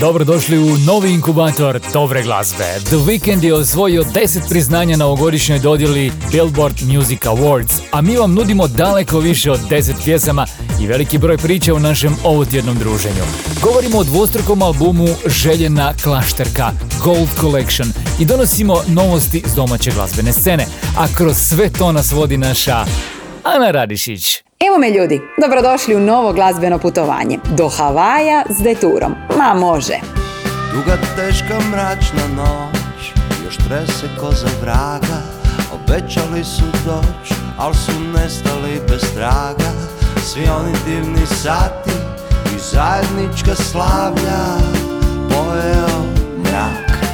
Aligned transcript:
Dobrodošli 0.00 0.58
u 0.58 0.76
novi 0.86 1.12
inkubator 1.12 1.80
dobre 1.92 2.22
glazbe. 2.22 2.64
The 2.84 2.96
Weeknd 2.96 3.44
je 3.44 3.54
osvojio 3.54 4.04
10 4.04 4.48
priznanja 4.48 4.96
na 4.96 5.06
ovogodišnjoj 5.06 5.58
dodjeli 5.58 6.12
Billboard 6.32 6.82
Music 6.82 7.20
Awards, 7.20 7.80
a 7.92 8.00
mi 8.00 8.16
vam 8.16 8.34
nudimo 8.34 8.68
daleko 8.68 9.18
više 9.18 9.50
od 9.50 9.60
10 9.70 10.04
pjesama 10.04 10.46
i 10.80 10.86
veliki 10.86 11.18
broj 11.18 11.38
priča 11.38 11.74
u 11.74 11.78
našem 11.78 12.16
ovotjednom 12.24 12.78
druženju. 12.78 13.24
Govorimo 13.62 13.98
o 13.98 14.04
dvostrukom 14.04 14.62
albumu 14.62 15.08
Željena 15.26 15.94
klašterka 16.02 16.72
Gold 17.04 17.28
Collection 17.40 17.92
i 18.20 18.24
donosimo 18.24 18.82
novosti 18.88 19.42
s 19.46 19.54
domaće 19.54 19.90
glazbene 19.90 20.32
scene, 20.32 20.66
a 20.98 21.06
kroz 21.16 21.36
sve 21.36 21.70
to 21.70 21.92
nas 21.92 22.12
vodi 22.12 22.36
naša 22.36 22.84
Ana 23.44 23.70
Radišić. 23.70 24.49
Evo 24.66 24.78
me 24.78 24.90
ljudi, 24.90 25.20
dobrodošli 25.40 25.94
u 25.94 26.00
novo 26.00 26.32
glazbeno 26.32 26.78
putovanje. 26.78 27.38
Do 27.56 27.68
Havaja 27.68 28.44
s 28.50 28.62
deturom. 28.62 29.14
Ma 29.38 29.54
može. 29.54 29.94
Duga, 30.72 30.98
teška, 31.16 31.60
mračna 31.70 32.26
noć 32.36 33.12
Još 33.44 33.56
trese 33.56 34.06
ko 34.20 34.30
za 34.32 34.48
vraga 34.62 35.22
Obećali 35.72 36.44
su 36.44 36.64
doć 36.86 37.38
Al 37.58 37.74
su 37.74 37.92
nestali 38.14 38.80
bez 38.88 39.14
traga 39.14 39.70
Svi 40.24 40.48
oni 40.48 40.72
divni 40.86 41.26
sati 41.26 41.90
I 42.56 42.58
zajednička 42.58 43.54
slavlja 43.54 44.42
Pojeo 45.28 46.04
mrak 46.38 47.04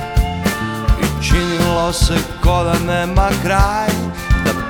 I 1.03 1.25
činilo 1.25 1.92
se 1.92 2.14
ko 2.42 2.64
da 2.64 2.92
nema 2.92 3.28
kraj 3.42 4.06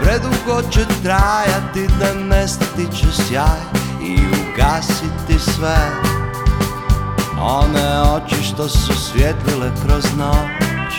predugo 0.07 0.71
će 0.71 0.81
trajati 1.03 1.89
Da 2.01 2.15
nestati 2.15 2.87
će 2.97 3.07
sjaj 3.13 3.61
I 4.03 4.19
ugasiti 4.19 5.39
sve. 5.39 5.77
One 7.41 8.01
oči 8.03 8.43
što 8.43 8.69
su 8.69 8.95
svjetlile 8.95 9.71
kroz 9.87 10.05
noć 10.17 10.95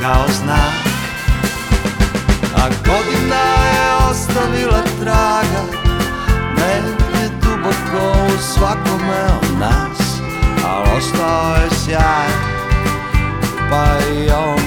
Kao 0.00 0.24
znak. 0.42 0.92
A 2.56 2.68
godina 2.68 3.42
je 3.74 4.10
ostavila 4.10 4.82
traga 5.00 5.62
Negdje 6.56 7.38
duboko 7.42 8.34
u 8.34 8.42
svakome 8.54 9.22
od 9.42 9.58
nas 9.60 10.20
Al 10.66 10.82
ostao 10.96 11.54
je 11.54 11.70
sjaj 11.84 12.28
Pa 13.70 14.12
i 14.14 14.30
ovom 14.30 14.61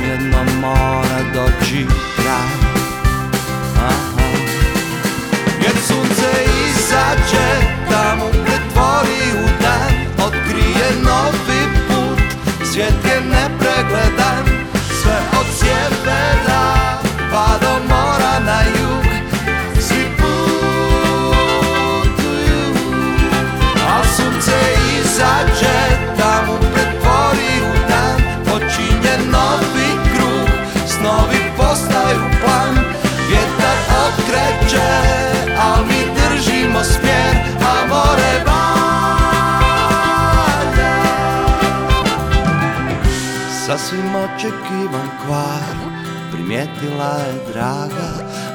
Sasvim 44.46 44.56
očekivan 44.66 45.10
kvar. 45.26 45.94
Primijetila 46.32 47.16
je 47.28 47.54
draga 47.54 48.12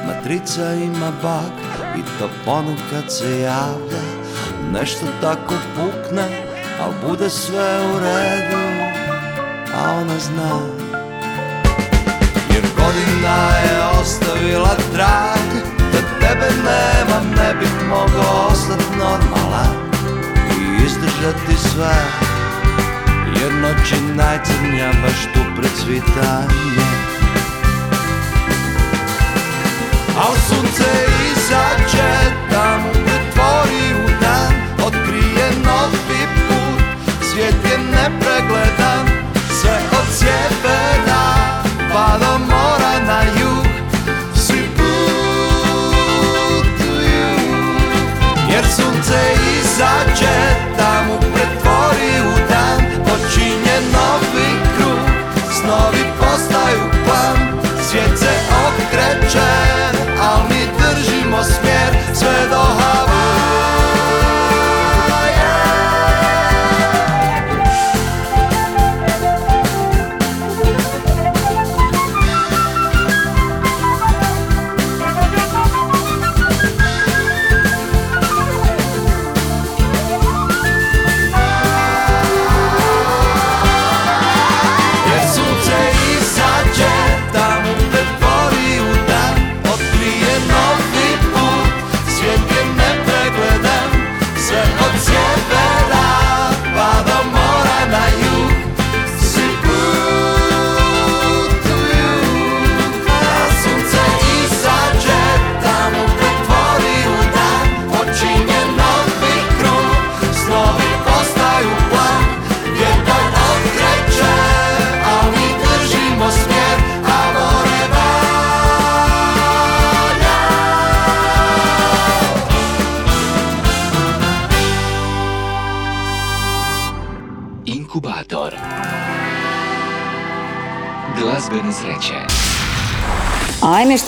Matrica 0.07 0.73
ima 0.73 1.11
bak 1.21 1.51
I 1.97 2.01
to 2.19 2.29
ponekad 2.45 3.11
se 3.11 3.39
javlja. 3.39 4.01
Nešto 4.73 5.05
tako 5.21 5.53
pukne 5.75 6.27
Al 6.81 7.09
bude 7.09 7.29
sve 7.29 7.79
u 7.93 7.99
redu 7.99 8.93
A 9.75 9.93
ona 9.93 10.19
zna. 10.19 10.59
Jer 12.53 12.63
godina 12.75 13.49
je 13.63 14.01
ostavila 14.01 14.75
trag 14.93 15.63
Da 15.91 15.99
tebe 16.19 16.47
nemam 16.63 17.33
ne 17.37 17.53
bih 17.59 17.89
mogao 17.89 18.47
ostat 18.51 18.85
normalan 18.97 19.75
I 20.51 20.85
izdržati 20.85 21.57
sve 21.57 22.30
Jer 23.41 23.53
noć 23.53 23.91
je 23.91 24.15
najcrnja 24.15 24.91
baš 25.01 25.19
tu 25.33 25.39
pred 25.55 25.71
svitanje. 25.75 26.85
Al 30.17 30.35
sunce 30.49 30.89
izađe 31.31 32.11
da 32.51 32.77
mu 32.77 32.91
pretvori 32.93 33.85
u 34.05 34.09
dan 34.21 34.53
Otkrije 34.85 35.47
novi 35.65 36.23
put, 36.47 36.81
svijet 37.31 37.55
je 37.71 37.77
nepregledan 37.77 39.05
Sve 39.61 39.79
od 39.91 40.07
sjevera 40.13 41.25
pa 41.93 42.17
do 42.19 42.37
mora 42.37 42.95
na 43.07 43.21
jug. 43.41 43.65
Svi 44.35 44.69
putuju 44.77 46.11
Jer 48.51 48.65
sunce 48.75 49.19
izađe 49.61 50.60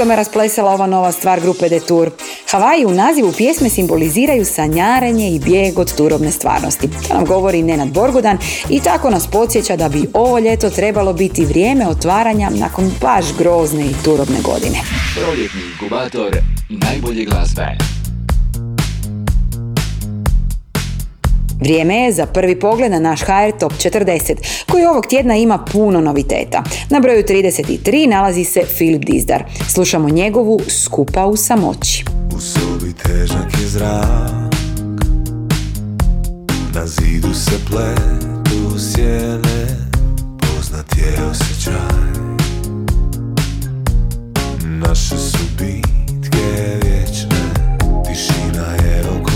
što 0.04 0.08
me 0.08 0.16
rasplesala 0.16 0.72
ova 0.72 0.88
nova 0.88 1.12
stvar 1.12 1.42
grupe 1.42 1.70
Detour. 1.70 2.12
Havaji 2.52 2.86
u 2.86 2.92
nazivu 2.92 3.34
pjesme 3.38 3.70
simboliziraju 3.70 4.46
sanjarenje 4.46 5.30
i 5.30 5.40
bijeg 5.40 5.80
od 5.80 5.96
turobne 5.98 6.32
stvarnosti. 6.32 6.90
To 7.08 7.14
nam 7.14 7.26
govori 7.26 7.64
Nenad 7.64 7.88
Borgudan 7.88 8.38
i 8.70 8.80
tako 8.80 9.10
nas 9.10 9.28
podsjeća 9.28 9.76
da 9.76 9.90
bi 9.90 10.08
ovo 10.14 10.40
ljeto 10.40 10.70
trebalo 10.70 11.14
biti 11.14 11.46
vrijeme 11.46 11.88
otvaranja 11.88 12.50
nakon 12.50 12.92
baš 13.02 13.26
grozne 13.38 13.86
i 13.86 13.96
turobne 14.04 14.42
godine. 14.42 14.78
Proljetni 15.16 15.62
inkubator 15.72 16.38
najbolje 16.70 17.26
glazbe. 17.26 17.93
Vrijeme 21.64 21.96
je 21.96 22.12
za 22.12 22.26
prvi 22.26 22.60
pogled 22.60 22.92
na 22.92 23.00
naš 23.00 23.22
HR 23.22 23.58
Top 23.60 23.74
40, 23.74 24.36
koji 24.72 24.86
ovog 24.86 25.06
tjedna 25.06 25.36
ima 25.36 25.58
puno 25.58 26.02
noviteta. 26.02 26.64
Na 26.90 27.00
broju 27.00 27.24
33 27.24 28.10
nalazi 28.10 28.44
se 28.44 28.62
Filip 28.78 29.06
Dizdar. 29.06 29.44
Slušamo 29.70 30.10
njegovu 30.10 30.60
Skupa 30.70 31.26
u 31.26 31.36
samoći. 31.36 32.06
U 32.36 32.40
sobi 32.40 32.94
težak 32.94 33.54
je 33.62 33.68
zrak 33.68 34.54
Na 36.76 36.88
zidu 36.88 37.34
se 37.34 37.56
pletu 37.70 38.80
sjene 38.80 39.68
Poznat 40.40 40.98
je 40.98 41.26
osjećaj 41.32 42.24
Naše 44.66 45.18
su 45.18 45.44
bitke 45.58 46.80
vječne 46.84 47.44
Tišina 48.08 48.66
je 48.86 49.04
oko 49.10 49.33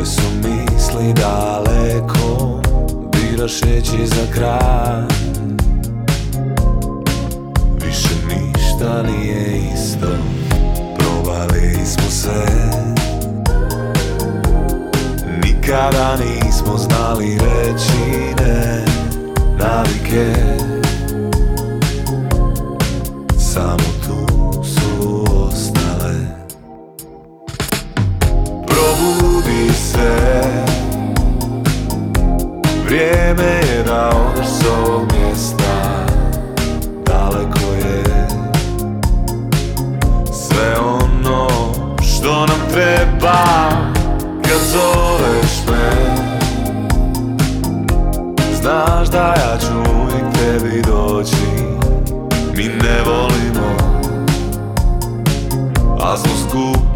Tvoje 0.00 0.12
su 0.12 0.48
misli 0.48 1.12
daleko 1.12 2.60
Biraš 3.12 3.60
reći 3.60 4.06
za 4.06 4.32
kraj. 4.34 5.02
Više 7.84 8.14
ništa 8.28 9.02
nije 9.02 9.72
isto 9.74 10.06
Probali 10.98 11.86
smo 11.86 12.10
se 12.10 12.46
Nikada 15.44 16.16
nismo 16.16 16.78
znali 16.78 17.38
reći 17.38 18.34
ne 18.44 18.84
Navike. 19.58 20.34
Samo 23.38 23.84
tu 24.06 24.29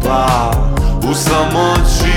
skupa 0.05 0.51
u 1.09 1.13
samoći 1.13 2.14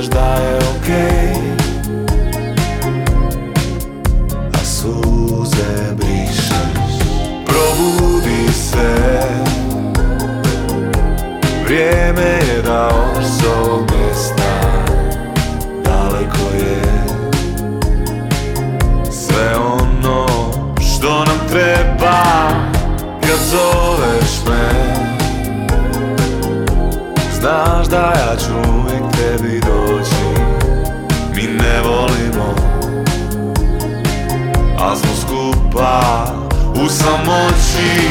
Kažeš 0.00 0.12
da 0.12 0.34
je 0.34 0.56
okej. 0.56 1.32
A 4.52 4.64
suze 4.64 5.94
brišeš 5.94 6.50
Probudi 7.46 8.52
se. 8.52 9.20
Vrijeme 11.64 12.22
je 12.22 12.62
da 12.62 12.88
odeš 12.88 13.26
s 13.26 13.44
ovog 13.44 13.90
mjesta 13.90 14.52
Daleko 15.84 16.56
je. 16.56 16.82
Sve 19.10 19.56
ono 19.56 20.26
što 20.80 21.24
nam 21.24 21.38
treba 21.50 22.22
Kad 23.20 23.38
zoveš 23.50 24.46
me. 24.48 24.70
Znaš 27.40 27.86
da 27.86 27.96
ja 27.96 28.39
u 37.00 37.02
samoći 37.02 38.09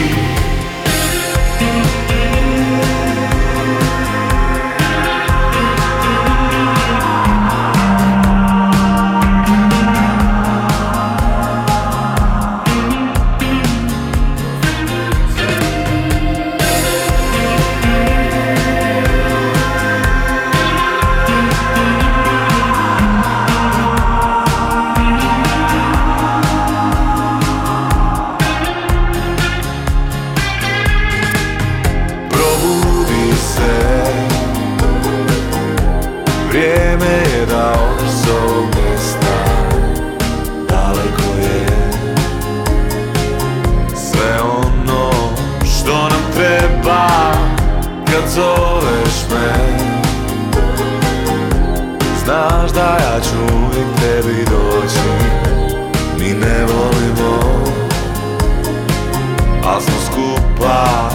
skupa 60.60 61.10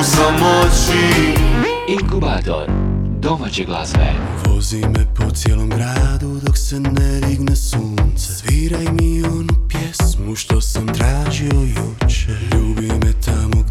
u 0.00 0.04
samoći. 0.04 1.34
Inkubator 1.88 2.66
domaće 3.20 3.64
glazbe. 3.64 4.12
Vozi 4.46 4.80
me 4.80 5.14
po 5.16 5.30
cijelom 5.30 5.68
gradu 5.68 6.40
dok 6.42 6.56
se 6.56 6.80
ne 6.80 7.20
digne 7.28 7.56
sunce. 7.56 8.34
Sviraj 8.34 8.84
mi 9.00 9.22
onu 9.22 9.68
pjesmu 9.68 10.36
što 10.36 10.60
sam 10.60 10.86
tražio 10.86 11.50
juče 11.50 12.32
Ljubi 12.52 12.86
me 12.86 13.12
tamo 13.24 13.64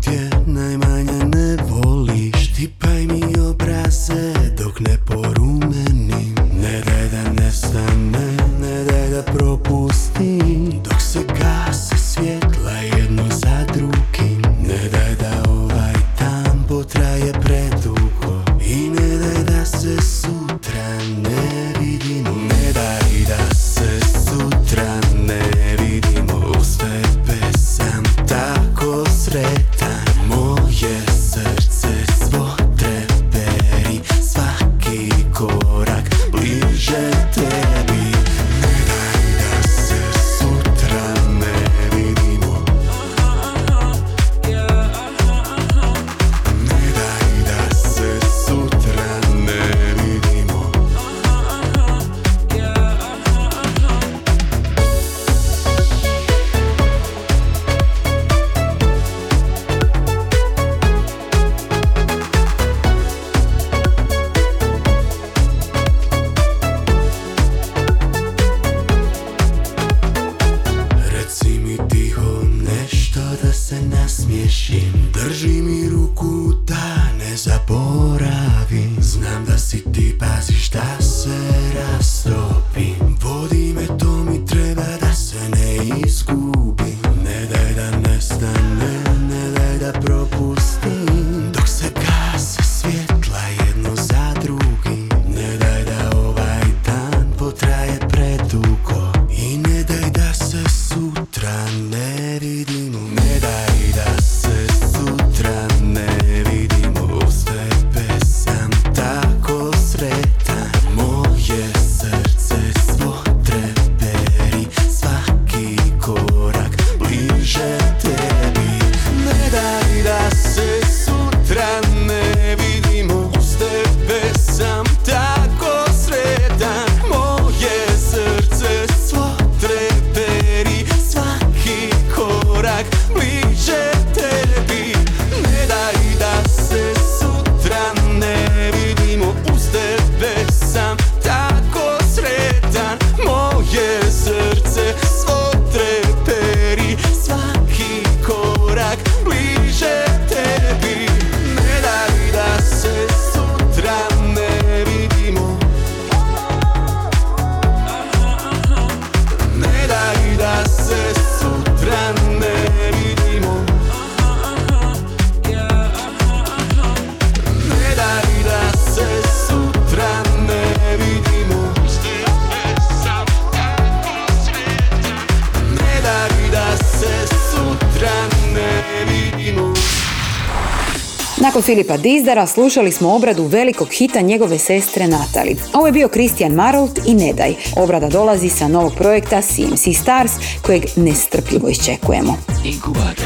Filipa 181.77 181.97
Dizdara 181.97 182.47
slušali 182.47 182.91
smo 182.91 183.15
obradu 183.15 183.43
velikog 183.43 183.87
hita 183.91 184.21
njegove 184.21 184.57
sestre 184.57 185.07
Natali. 185.07 185.55
Ovo 185.73 185.85
je 185.85 185.91
bio 185.91 186.07
Kristijan 186.07 186.51
Marolt 186.51 186.99
i 187.05 187.13
Nedaj. 187.13 187.55
Obrada 187.75 188.09
dolazi 188.09 188.49
sa 188.49 188.67
novog 188.67 188.93
projekta 188.95 189.41
CMC 189.41 189.97
Stars 190.01 190.31
kojeg 190.61 190.83
nestrpljivo 190.95 191.69
iščekujemo. 191.69 192.37
Inkubator 192.65 193.25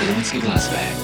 hrvatske 0.00 0.38
glazbe. 0.38 0.99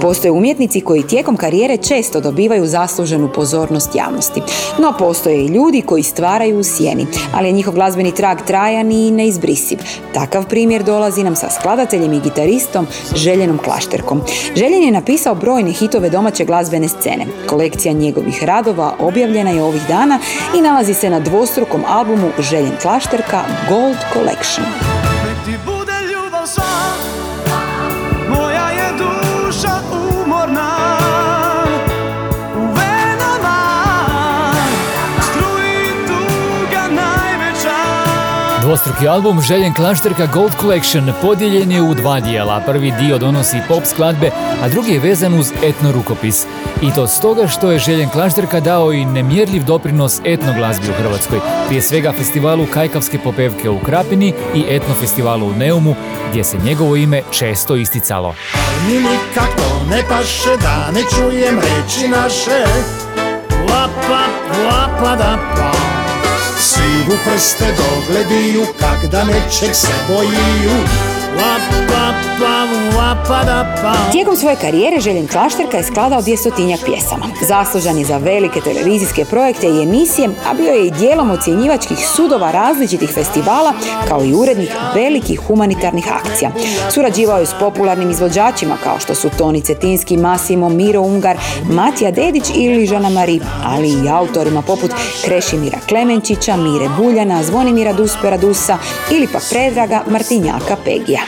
Postoje 0.00 0.32
umjetnici 0.32 0.80
koji 0.80 1.02
tijekom 1.02 1.36
karijere 1.36 1.76
često 1.76 2.20
dobivaju 2.20 2.66
zasluženu 2.66 3.28
pozornost 3.34 3.94
javnosti. 3.94 4.42
No 4.78 4.94
postoje 4.98 5.44
i 5.44 5.46
ljudi 5.46 5.82
koji 5.82 6.02
stvaraju 6.02 6.58
u 6.58 6.64
sjeni, 6.64 7.06
ali 7.34 7.48
je 7.48 7.52
njihov 7.52 7.74
glazbeni 7.74 8.14
trag 8.14 8.38
trajan 8.46 8.92
i 8.92 9.10
neizbrisiv. 9.10 9.78
Takav 10.14 10.48
primjer 10.48 10.82
dolazi 10.82 11.24
nam 11.24 11.36
sa 11.36 11.50
skladateljem 11.50 12.12
i 12.12 12.20
gitaristom 12.20 12.86
Željenom 13.14 13.58
Klašterkom. 13.58 14.22
Željen 14.56 14.82
je 14.82 14.90
napisao 14.90 15.34
brojne 15.34 15.72
hitove 15.72 16.10
domaće 16.10 16.44
glazbene 16.44 16.88
scene. 16.88 17.26
Kolekcija 17.46 17.92
njegovih 17.92 18.44
radova 18.44 18.94
objavljena 18.98 19.50
je 19.50 19.62
ovih 19.62 19.82
dana 19.88 20.18
i 20.58 20.60
nalazi 20.60 20.94
se 20.94 21.10
na 21.10 21.20
dvostrukom 21.20 21.82
albumu 21.88 22.28
Željen 22.38 22.76
Klašterka 22.82 23.42
Gold 23.68 23.96
Collection. 24.12 24.97
Dvostruki 38.68 39.08
album 39.08 39.40
Željen 39.40 39.74
Klašterka 39.74 40.26
Gold 40.26 40.52
Collection 40.60 41.12
podijeljen 41.22 41.72
je 41.72 41.82
u 41.82 41.94
dva 41.94 42.20
dijela. 42.20 42.60
Prvi 42.66 42.92
dio 43.00 43.18
donosi 43.18 43.56
pop 43.68 43.84
skladbe, 43.84 44.30
a 44.62 44.68
drugi 44.68 44.92
je 44.92 45.00
vezan 45.00 45.34
uz 45.34 45.52
etno 45.62 45.92
rukopis. 45.92 46.46
I 46.82 46.92
to 46.94 47.06
stoga 47.06 47.46
što 47.46 47.70
je 47.70 47.78
Željen 47.78 48.08
Klašterka 48.08 48.60
dao 48.60 48.92
i 48.92 49.04
nemjerljiv 49.04 49.64
doprinos 49.64 50.20
etno 50.24 50.52
glazbi 50.56 50.90
u 50.90 50.92
Hrvatskoj. 50.92 51.38
Prije 51.66 51.82
svega 51.82 52.12
festivalu 52.12 52.66
Kajkavske 52.74 53.18
popevke 53.18 53.70
u 53.70 53.78
Krapini 53.78 54.34
i 54.54 54.64
etno 54.68 54.94
festivalu 54.94 55.46
u 55.46 55.54
Neumu, 55.54 55.94
gdje 56.30 56.44
se 56.44 56.58
njegovo 56.64 56.96
ime 56.96 57.22
često 57.30 57.76
isticalo. 57.76 58.34
Mi 58.86 58.94
nikako 58.94 59.84
ne 59.90 60.02
paše 60.08 60.56
da 60.62 60.90
ne 60.92 61.00
čujem 61.16 61.58
reči 61.58 62.08
naše 62.08 62.64
Lapa, 63.70 64.22
lapa 64.70 65.16
da 65.16 65.38
pa 65.56 65.97
Svi 66.60 67.14
u 67.14 67.16
prste 67.24 67.64
doglediju 67.64 68.66
kak 68.80 69.10
da 69.10 69.24
nečeg 69.24 69.74
se 69.74 69.92
bojiju 70.08 70.84
Pa, 71.38 71.54
pa 73.82 74.12
Tijekom 74.12 74.36
svoje 74.36 74.56
karijere 74.56 75.00
Željen 75.00 75.28
Klašterka 75.28 75.76
je 75.76 75.84
skladao 75.84 76.22
dvjestotinjak 76.22 76.80
pjesama. 76.84 77.26
Zaslužan 77.48 77.98
je 77.98 78.04
za 78.04 78.16
velike 78.16 78.60
televizijske 78.60 79.24
projekte 79.24 79.66
i 79.66 79.82
emisije, 79.82 80.28
a 80.50 80.54
bio 80.54 80.72
je 80.72 80.86
i 80.86 80.90
dijelom 80.90 81.30
ocjenjivačkih 81.30 81.98
sudova 82.16 82.50
različitih 82.50 83.10
festivala, 83.10 83.72
kao 84.08 84.24
i 84.24 84.34
urednik 84.34 84.70
velikih 84.94 85.40
humanitarnih 85.46 86.12
akcija. 86.12 86.50
Surađivao 86.90 87.38
je 87.38 87.46
s 87.46 87.54
popularnim 87.60 88.10
izvođačima 88.10 88.76
kao 88.84 88.98
što 89.00 89.14
su 89.14 89.30
Toni 89.38 89.60
Cetinski, 89.60 90.16
Masimo, 90.16 90.68
Miro 90.68 91.00
Ungar, 91.00 91.36
Matija 91.70 92.10
Dedić 92.10 92.44
ili 92.54 92.86
Žana 92.86 93.08
Mari, 93.08 93.40
ali 93.64 93.88
i 93.88 94.08
autorima 94.08 94.62
poput 94.62 94.90
Krešimira 95.24 95.78
Klemenčića, 95.88 96.56
Mire 96.56 96.88
Buljana, 96.98 97.42
Zvonimira 97.42 97.92
Duspera 97.92 98.36
Dusa 98.36 98.78
ili 99.10 99.26
pak 99.32 99.42
Predraga 99.50 100.02
Martinjaka 100.06 100.76
Pegija. 100.84 101.20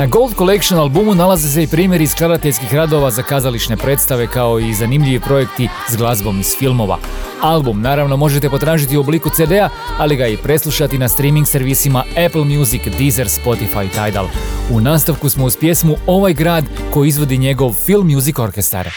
Na 0.00 0.06
Gold 0.06 0.34
Collection 0.34 0.80
albumu 0.80 1.14
nalaze 1.14 1.48
se 1.48 1.62
i 1.62 1.66
primjeri 1.66 2.06
skladateljskih 2.06 2.74
radova 2.74 3.10
za 3.10 3.22
kazališne 3.22 3.76
predstave 3.76 4.26
kao 4.26 4.60
i 4.60 4.74
zanimljivi 4.74 5.20
projekti 5.20 5.68
s 5.88 5.96
glazbom 5.96 6.40
iz 6.40 6.56
filmova. 6.58 6.98
Album 7.42 7.80
naravno 7.80 8.16
možete 8.16 8.50
potražiti 8.50 8.96
u 8.96 9.00
obliku 9.00 9.30
CD-a, 9.30 9.68
ali 9.98 10.16
ga 10.16 10.26
i 10.26 10.36
preslušati 10.36 10.98
na 10.98 11.08
streaming 11.08 11.46
servisima 11.46 12.04
Apple 12.26 12.44
Music, 12.44 12.82
Deezer, 12.98 13.26
Spotify 13.26 13.86
i 13.86 13.88
Tidal. 13.88 14.26
U 14.70 14.80
nastavku 14.80 15.28
smo 15.28 15.44
uz 15.44 15.56
pjesmu 15.56 15.96
Ovaj 16.06 16.34
grad 16.34 16.64
koji 16.92 17.08
izvodi 17.08 17.38
njegov 17.38 17.72
Film 17.72 18.14
Music 18.14 18.38
Orkestar. 18.38 18.88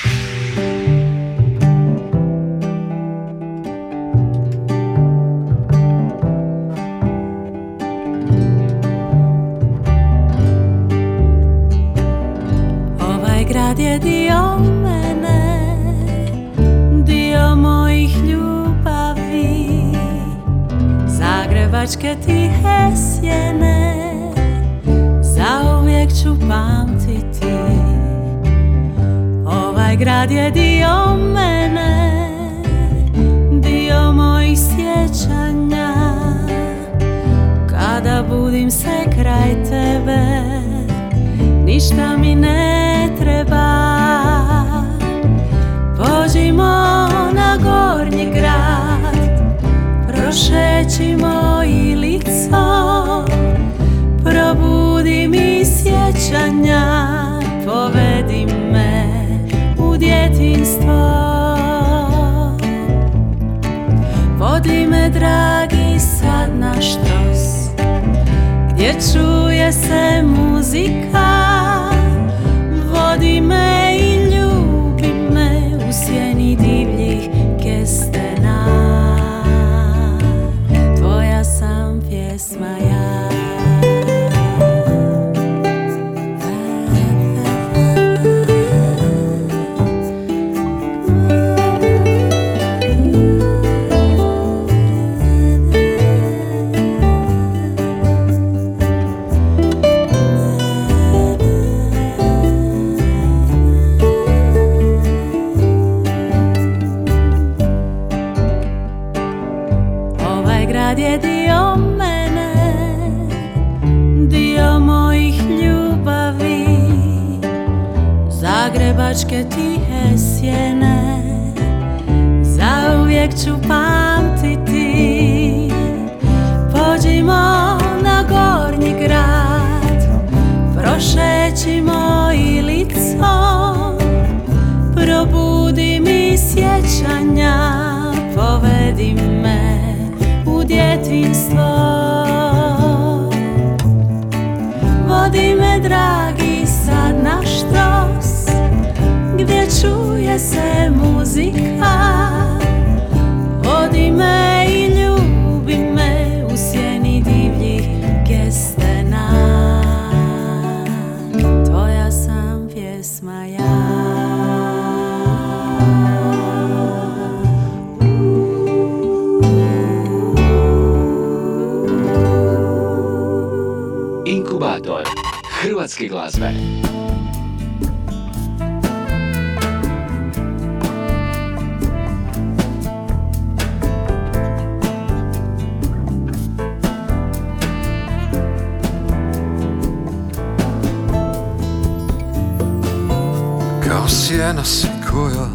Sjena 194.34 194.64
si 194.64 194.88
koja 195.12 195.48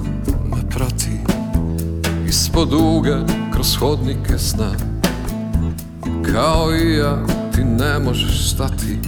me 0.50 0.70
prati 0.70 1.10
Ispod 2.28 2.72
uge 2.72 3.14
kroz 3.52 3.76
hodnike 3.76 4.38
sna. 4.38 4.70
Kao 6.32 6.74
i 6.74 6.96
ja 6.96 7.26
ti 7.54 7.64
ne 7.64 7.98
možeš 7.98 8.50
stati. 8.50 8.98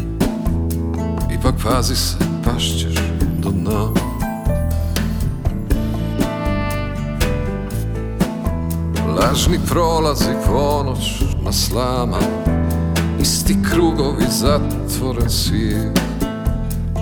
Ipak 1.39 1.55
pazi 1.65 1.97
se, 1.97 2.17
pašćeš 2.45 2.95
do 3.39 3.51
dna. 3.51 3.89
Lažni 9.17 9.59
prolazi 9.67 10.33
ponoć 10.47 11.23
na 11.45 11.53
slama 11.53 12.19
Isti 13.21 13.57
krugovi 13.71 14.25
zatvoren 14.31 15.31
svijet. 15.31 16.01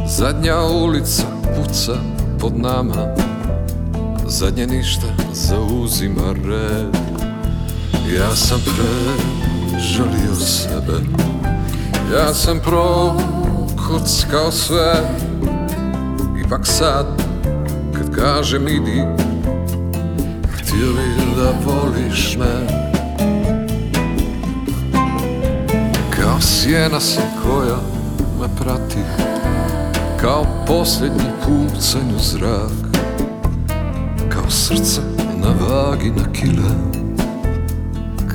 Zadnja 0.07 0.61
ulica 0.62 1.22
puca 1.57 2.17
pod 2.40 2.59
nama. 2.59 3.14
Zadnje 4.27 4.66
ništa 4.66 5.07
zauzima 5.33 6.33
red. 6.33 6.96
Ja 8.16 8.37
sam 8.37 8.61
prežalio 8.61 10.35
sebe. 10.35 10.98
Ja 12.14 12.35
sam 12.35 12.61
prokockao 12.61 14.53
sve. 14.53 14.94
Ipak 16.46 16.66
sad 16.66 17.07
kad 17.94 18.16
kažem 18.16 18.68
idi 18.68 19.03
Htio 20.53 20.92
bi 20.92 21.24
da 21.37 21.53
voliš 21.64 22.37
me. 22.37 22.66
Kao 26.11 26.40
sjena 26.40 27.01
si 27.01 27.20
koja 27.42 27.77
me 28.40 28.48
prati 28.57 29.28
kao 30.20 30.46
posljednji 30.66 31.31
pucanj 31.44 32.14
u 32.16 32.18
zrak 32.18 33.02
Kao 34.28 34.50
srce 34.50 35.00
na 35.37 35.48
vagi 35.48 36.11
na 36.11 36.33
kile 36.33 36.70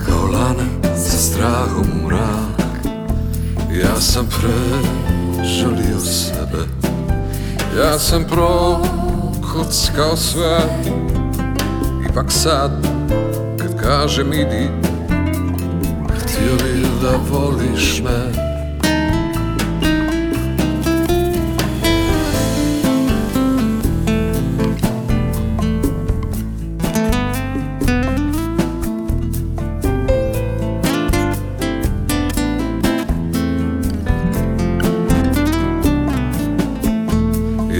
Kao 0.05 0.25
lana 0.25 0.95
sa 0.95 1.17
strahom 1.17 1.85
u 2.03 2.07
mrak. 2.07 2.85
Ja 3.81 4.01
sam 4.01 4.27
prežalio 4.27 5.99
sebe 5.99 6.63
Ja 7.77 7.99
sam 7.99 8.23
prokockao 8.23 10.17
sve. 10.17 10.59
Ipak 12.09 12.31
sad 12.31 12.71
kad 13.57 13.81
kažem 13.81 14.33
idi 14.33 14.69
Htio 16.09 16.55
bi 16.63 16.87
da 17.01 17.19
voliš 17.31 18.01
me 18.03 18.42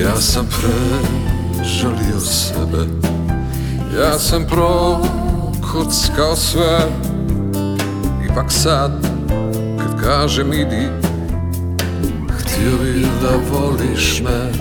Ja 0.02 0.22
sam 0.22 0.48
prežalio 0.48 2.20
sebe. 2.20 2.86
Ja 3.98 4.20
sam 4.20 4.46
prokockao 4.48 6.36
sve. 6.36 6.80
Ipak 8.32 8.52
sad 8.52 8.92
kad 9.80 10.04
kažem 10.04 10.54
idi 10.54 10.88
Htio 12.30 12.78
bi 12.84 13.08
da 13.22 13.30
voliš 13.52 14.22
me. 14.22 14.52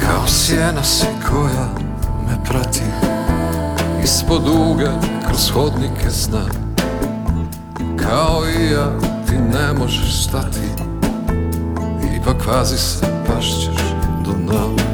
Kao 0.00 0.26
sjena 0.26 0.84
si 0.84 1.06
koja 1.30 1.68
me 2.28 2.44
prati 2.44 2.82
Ispod 4.04 4.48
uge 4.48 4.88
kroz 5.26 5.50
hodnike 5.50 6.10
zna. 6.10 6.44
Kao 7.96 8.42
i 8.60 8.70
ja 8.70 8.98
ti 9.26 9.34
ne 9.34 9.72
možeš 9.78 10.24
stati 10.24 10.81
Ipak 12.22 12.46
vazi 12.46 12.78
se, 12.78 13.06
pašćeš 13.26 13.82
do 14.24 14.32
dna 14.32 14.91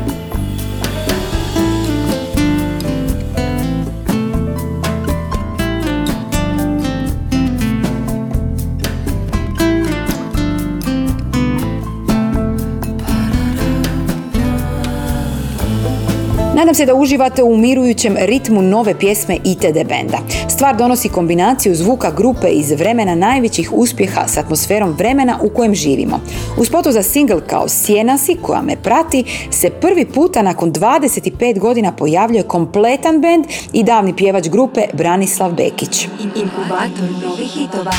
se 16.78 16.86
da 16.86 16.94
uživate 16.94 17.42
u 17.42 17.52
umirujućem 17.52 18.16
ritmu 18.18 18.62
nove 18.62 18.98
pjesme 18.98 19.36
ITD 19.44 19.74
benda. 19.74 20.18
Stvar 20.48 20.76
donosi 20.76 21.08
kombinaciju 21.08 21.74
zvuka 21.74 22.10
grupe 22.10 22.48
iz 22.48 22.70
vremena 22.70 23.14
najvećih 23.14 23.72
uspjeha 23.72 24.28
s 24.28 24.36
atmosferom 24.36 24.92
vremena 24.92 25.38
u 25.42 25.48
kojem 25.48 25.74
živimo. 25.74 26.20
U 26.58 26.64
spotu 26.64 26.92
za 26.92 27.02
single 27.02 27.40
kao 27.46 27.68
Sjenasi, 27.68 28.36
koja 28.42 28.62
me 28.62 28.76
prati, 28.76 29.24
se 29.50 29.70
prvi 29.70 30.04
puta 30.04 30.42
nakon 30.42 30.72
25 30.72 31.58
godina 31.58 31.92
pojavljuje 31.92 32.42
kompletan 32.42 33.20
bend 33.20 33.44
i 33.72 33.84
davni 33.84 34.16
pjevač 34.16 34.48
grupe 34.48 34.80
Branislav 34.92 35.52
Bekić. 35.52 36.08
Inkubator 36.36 37.10
novih 37.24 37.50
hitova. 37.50 37.92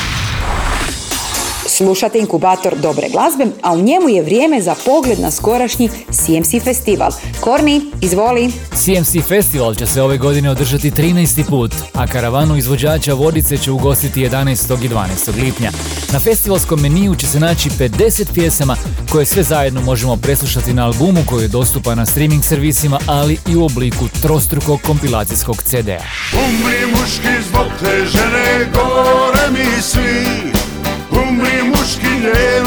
Slušate 1.80 2.20
inkubator 2.20 2.76
dobre 2.78 3.08
glazbe, 3.12 3.46
a 3.62 3.74
u 3.74 3.82
njemu 3.82 4.10
je 4.10 4.24
vrijeme 4.24 4.62
za 4.62 4.76
pogled 4.86 5.20
na 5.20 5.32
skorašnji 5.32 5.90
CMC 6.12 6.64
festival. 6.64 7.12
Korni, 7.40 7.82
izvoli. 8.02 8.52
CMC 8.76 9.28
Festival 9.28 9.76
će 9.76 9.86
se 9.86 10.02
ove 10.02 10.18
godine 10.18 10.50
održati 10.50 10.92
13. 10.92 11.50
put, 11.50 11.72
a 11.94 12.08
karavanu 12.08 12.58
izvođača 12.58 13.14
Vodice 13.14 13.58
će 13.58 13.72
ugostiti 13.72 14.22
11. 14.22 14.86
i 14.86 14.90
12. 14.90 15.44
lipnja. 15.44 15.72
Na 16.14 16.20
festivalskom 16.20 16.80
meniju 16.82 17.16
će 17.16 17.28
se 17.28 17.40
naći 17.40 17.70
50 17.70 18.34
pjesama 18.34 18.76
koje 19.12 19.26
sve 19.26 19.44
zajedno 19.44 19.82
možemo 19.82 20.18
preslušati 20.18 20.74
na 20.74 20.86
albumu 20.86 21.20
koji 21.26 21.42
je 21.42 21.48
dostupan 21.48 21.98
na 21.98 22.06
streaming 22.06 22.44
servisima, 22.44 23.00
ali 23.06 23.38
i 23.48 23.56
u 23.56 23.66
obliku 23.66 24.06
trostrukog 24.22 24.80
kompilacijskog 24.82 25.64
CD-a. 25.64 26.04
Umri 26.34 26.86
muški 26.92 27.44
zbog 27.50 27.68
te 27.80 28.06
žene, 28.06 28.70
gore 28.74 29.52
mi 29.52 29.82
svi 29.82 30.59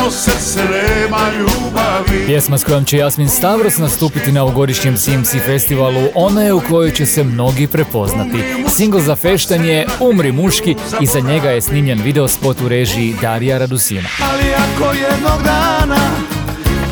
njeno 0.03 0.11
srce 0.11 0.61
nema 0.65 1.19
ljubavi 1.38 2.27
Pjesma 2.27 2.59
s 2.59 2.65
kojom 2.65 2.85
će 2.85 2.99
Jasmin 2.99 3.29
Stavros 3.29 3.79
nastupiti 3.79 4.33
na 4.33 4.43
ovogodišnjem 4.43 4.97
CMC 4.97 5.31
festivalu, 5.45 6.09
ona 6.15 6.43
je 6.43 6.53
u 6.53 6.61
kojoj 6.61 6.91
će 6.91 7.07
se 7.07 7.25
mnogi 7.25 7.67
prepoznati. 7.67 8.38
Single 8.69 9.01
za 9.01 9.17
feštan 9.17 9.65
je 9.65 9.87
Umri 10.01 10.33
muški 10.33 10.77
i 11.01 11.07
za 11.07 11.21
njega 11.21 11.51
je 11.51 11.61
snimljen 11.61 12.03
video 12.03 12.29
spot 12.29 12.61
u 12.61 12.69
režiji 12.69 13.15
Darija 13.21 13.59
Radusina. 13.59 14.09
Ali 14.33 14.45
ako 14.55 14.93
jednog 14.93 15.43
dana 15.45 16.11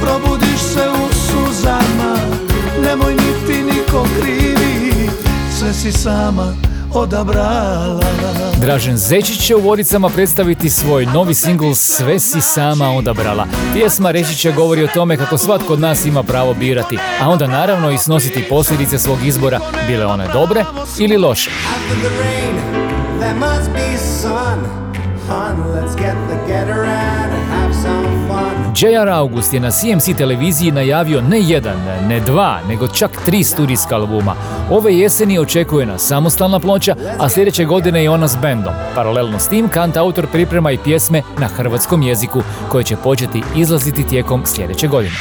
probudiš 0.01 0.61
se 0.61 0.88
u 0.88 1.14
suzama 1.14 2.16
Nemoj 2.85 3.12
niti 3.12 3.62
niko 3.62 4.07
krivi, 4.20 5.11
sve 5.59 5.73
si 5.73 5.92
sama 5.92 6.69
odabrala 6.94 8.00
Dražen 8.61 8.96
Zečić 8.96 9.46
će 9.46 9.57
u 9.57 9.61
Vodicama 9.61 10.09
predstaviti 10.09 10.70
svoj 10.70 11.07
novi 11.07 11.35
singl 11.35 11.72
Sve 11.72 12.18
si 12.18 12.40
sama 12.40 12.90
odabrala. 12.90 13.46
Pjesma 13.72 14.11
Rečića 14.11 14.53
govori 14.53 14.85
o 14.85 14.88
tome 14.94 15.16
kako 15.16 15.38
svatko 15.38 15.72
od 15.72 15.81
nas 15.81 16.05
ima 16.05 16.22
pravo 16.22 16.55
birati, 16.55 16.98
a 17.22 17.29
onda 17.29 17.46
naravno 17.46 17.90
i 17.90 17.98
snositi 17.98 18.44
posljedice 18.48 18.98
svog 18.98 19.18
izbora, 19.24 19.61
bile 19.87 20.07
one 20.07 20.29
dobre 20.33 20.64
ili 20.98 21.16
loše. 21.16 21.50
After 21.50 21.96
the 21.96 22.22
rain, 22.22 22.57
there 23.18 23.35
must 23.35 23.70
be 23.72 23.98
sun. 24.20 24.81
Hun, 25.29 25.74
let's 25.74 25.94
get 25.94 26.14
together 26.29 26.85
and 26.85 27.33
have 27.50 27.74
some. 27.83 28.10
J.R. 28.76 29.09
August 29.09 29.54
je 29.54 29.61
na 29.61 29.70
CMC 29.70 30.16
televiziji 30.18 30.70
najavio 30.70 31.20
ne 31.20 31.40
jedan, 31.40 31.76
ne 32.09 32.20
dva, 32.20 32.61
nego 32.68 32.88
čak 32.88 33.11
tri 33.24 33.44
studijska 33.44 33.96
albuma. 33.96 34.35
Ove 34.70 34.94
jeseni 34.94 35.38
očekuje 35.38 35.87
na 35.87 35.98
samostalna 35.98 36.61
ploča, 36.61 36.96
a 37.18 37.28
sljedeće 37.28 37.64
godine 37.64 38.04
i 38.04 38.09
ona 38.09 38.28
s 38.28 38.37
bendom. 38.37 38.72
Paralelno 38.94 39.38
s 39.38 39.48
tim, 39.48 39.68
kant 39.68 39.96
autor 39.96 40.26
priprema 40.26 40.70
i 40.70 40.78
pjesme 40.78 41.22
na 41.38 41.46
hrvatskom 41.48 42.02
jeziku, 42.02 42.42
koje 42.68 42.85
će 42.85 42.96
početi 42.96 43.42
izlaziti 43.56 44.06
tijekom 44.06 44.46
sljedeće 44.46 44.88
godine. 44.88 45.14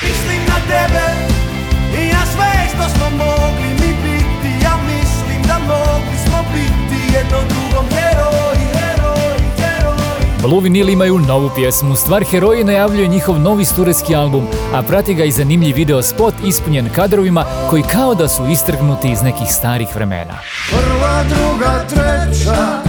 Blue 10.49 10.61
Vinyl 10.61 10.89
imaju 10.89 11.19
novu 11.19 11.49
pjesmu. 11.55 11.95
Stvar 11.95 12.23
heroji 12.23 12.63
najavljuje 12.63 13.07
njihov 13.07 13.39
novi 13.39 13.65
sturetski 13.65 14.15
album, 14.15 14.47
a 14.73 14.81
prati 14.81 15.13
ga 15.13 15.23
i 15.23 15.31
zanimljiv 15.31 15.75
video 15.75 16.01
spot 16.01 16.33
ispunjen 16.45 16.89
kadrovima 16.95 17.45
koji 17.69 17.83
kao 17.83 18.15
da 18.15 18.27
su 18.27 18.47
istrgnuti 18.51 19.11
iz 19.11 19.21
nekih 19.21 19.47
starih 19.49 19.95
vremena. 19.95 20.33
Prva, 20.69 21.23
druga, 21.23 21.85
treća 21.89 22.81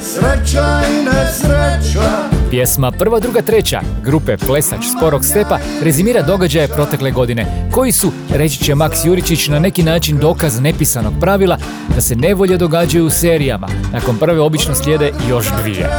Sreća 0.00 0.80
i 0.90 1.04
nesreća 1.04 2.25
Pjesma 2.56 2.90
Prva, 2.90 3.20
druga, 3.20 3.42
treća 3.42 3.80
grupe 4.04 4.36
Plesač 4.36 4.84
Sporog 4.96 5.24
stepa 5.24 5.58
rezimira 5.82 6.22
događaje 6.22 6.68
protekle 6.68 7.10
godine, 7.10 7.68
koji 7.72 7.92
su, 7.92 8.12
reći 8.30 8.64
će 8.64 8.74
Maks 8.74 9.04
Juričić, 9.04 9.48
na 9.48 9.58
neki 9.58 9.82
način 9.82 10.18
dokaz 10.18 10.60
nepisanog 10.60 11.12
pravila 11.20 11.58
da 11.94 12.00
se 12.00 12.16
nevolje 12.16 12.56
događaju 12.56 13.06
u 13.06 13.10
serijama. 13.10 13.68
Nakon 13.92 14.16
prve 14.18 14.40
obično 14.40 14.74
slijede 14.74 15.12
još 15.28 15.46
dvije. 15.62 15.90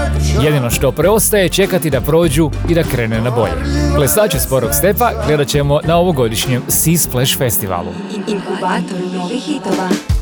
Jedino 0.44 0.70
što 0.70 0.92
preostaje 0.92 1.44
je 1.44 1.50
čekati 1.50 1.90
da 1.90 2.02
prođu 2.02 2.52
i 2.70 2.74
da 2.74 2.84
krene 2.84 3.22
na 3.22 3.32
bolje. 3.32 3.94
Plesače 3.96 4.40
Sporog 4.40 4.74
stepa 4.74 5.12
gledat 5.28 5.48
ćemo 5.48 5.80
na 5.84 5.98
ovogodišnjem 5.98 6.62
Sea 6.68 6.98
Splash 6.98 7.38
festivalu. 7.38 7.92
Inkubator 8.28 9.00
novih 9.14 9.44
hitova. 9.44 10.17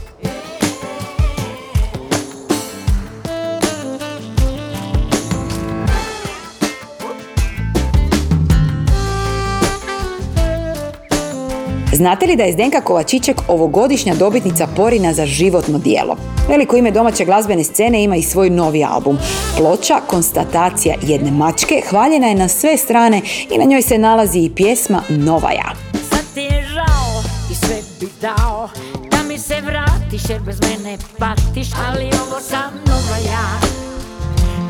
Znate 11.95 12.25
li 12.25 12.35
da 12.35 12.43
je 12.43 12.53
Zdenka 12.53 12.81
Kovačićek 12.81 13.41
ovogodišnja 13.47 14.15
dobitnica 14.15 14.67
Porina 14.75 15.13
za 15.13 15.25
životno 15.25 15.77
dijelo? 15.77 16.15
Veliko 16.49 16.77
ime 16.77 16.91
domaće 16.91 17.25
glazbene 17.25 17.63
scene 17.63 18.03
ima 18.03 18.15
i 18.15 18.21
svoj 18.21 18.49
novi 18.49 18.83
album. 18.83 19.17
Ploča 19.57 19.95
Konstatacija 20.07 20.95
jedne 21.01 21.31
mačke 21.31 21.81
hvaljena 21.89 22.27
je 22.27 22.35
na 22.35 22.47
sve 22.47 22.77
strane 22.77 23.21
i 23.51 23.57
na 23.57 23.63
njoj 23.63 23.81
se 23.81 23.97
nalazi 23.97 24.39
i 24.39 24.51
pjesma 24.55 25.01
Nova 25.09 25.51
ja. 25.51 25.71
Sad 26.09 26.23
ti 26.33 26.41
je 26.41 26.65
žao 26.73 27.23
i 27.51 27.55
sve 27.55 27.75
bi 27.99 28.07
dao 28.21 28.69
Da 29.11 29.17
mi 29.27 29.37
se 29.37 29.55
vratiš 29.61 30.29
jer 30.29 30.41
bez 30.41 30.59
mene 30.61 30.97
patiš 31.19 31.67
Ali 31.87 32.05
ovo 32.05 32.39
sam 32.41 32.71
nova 32.85 33.17
ja 33.25 33.47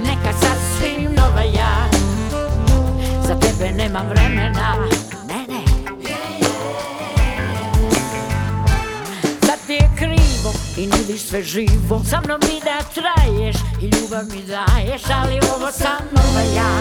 Neka 0.03 0.37
sasvim 0.39 1.15
nova 1.15 1.41
ja 1.41 1.89
Za 3.27 3.39
tebe 3.39 3.71
nemam 3.71 4.07
vremena 4.09 4.75
i 10.77 10.87
nudiš 10.87 11.21
sve 11.21 11.43
živo. 11.43 12.03
Sa 12.09 12.21
mnom 12.25 12.39
mi 12.41 12.59
da 12.59 12.77
traješ. 12.93 13.55
I 13.81 13.85
ljubav 13.85 14.23
mi 14.31 14.43
daješ 14.43 15.01
Ali 15.21 15.39
ovo 15.55 15.71
sam 15.71 16.01
nova 16.11 16.41
ja. 16.55 16.71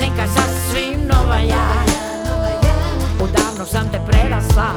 Neka 0.00 0.26
sasvim 0.34 1.00
nova 1.08 1.36
ja. 1.36 1.84
Odavno 3.20 3.66
sam 3.66 3.90
te 3.92 4.00
prerasla 4.06 4.72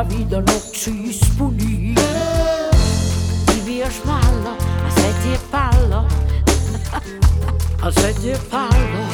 ljubavi 0.00 0.24
do 0.24 0.40
noći 0.40 0.90
ispuni. 1.04 1.94
Ti 3.46 3.62
bi 3.66 3.76
još 3.76 4.04
malo, 4.04 4.56
a 4.86 4.90
sve 4.90 5.12
ti 5.22 5.28
je 5.28 5.38
palo. 5.50 6.08
A 7.84 7.92
sve 7.92 8.12
ti 8.12 8.26
je 8.26 8.36
palo. 8.50 9.06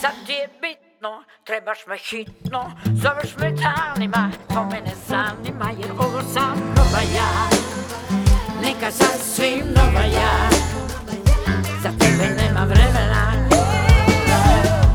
Sad 0.00 0.12
ti 0.26 0.32
je 0.32 0.48
bitno, 0.60 1.24
trebaš 1.44 1.78
me 1.86 1.98
hitno. 1.98 2.72
Zoveš 2.84 3.36
me 3.38 3.52
danima, 3.52 4.30
to 4.48 4.64
me 4.64 4.80
ne 4.80 4.94
zanima 5.08 5.70
Jer 5.78 5.90
ovo 5.98 6.22
sam 6.34 6.58
nova 6.76 7.02
ja. 7.16 7.48
Neka 8.62 8.90
sasvim 8.90 9.64
nova 9.76 10.04
ja. 10.04 10.48
Za 11.82 11.90
tebe 11.98 12.42
nema 12.42 12.64
vremena. 12.64 13.32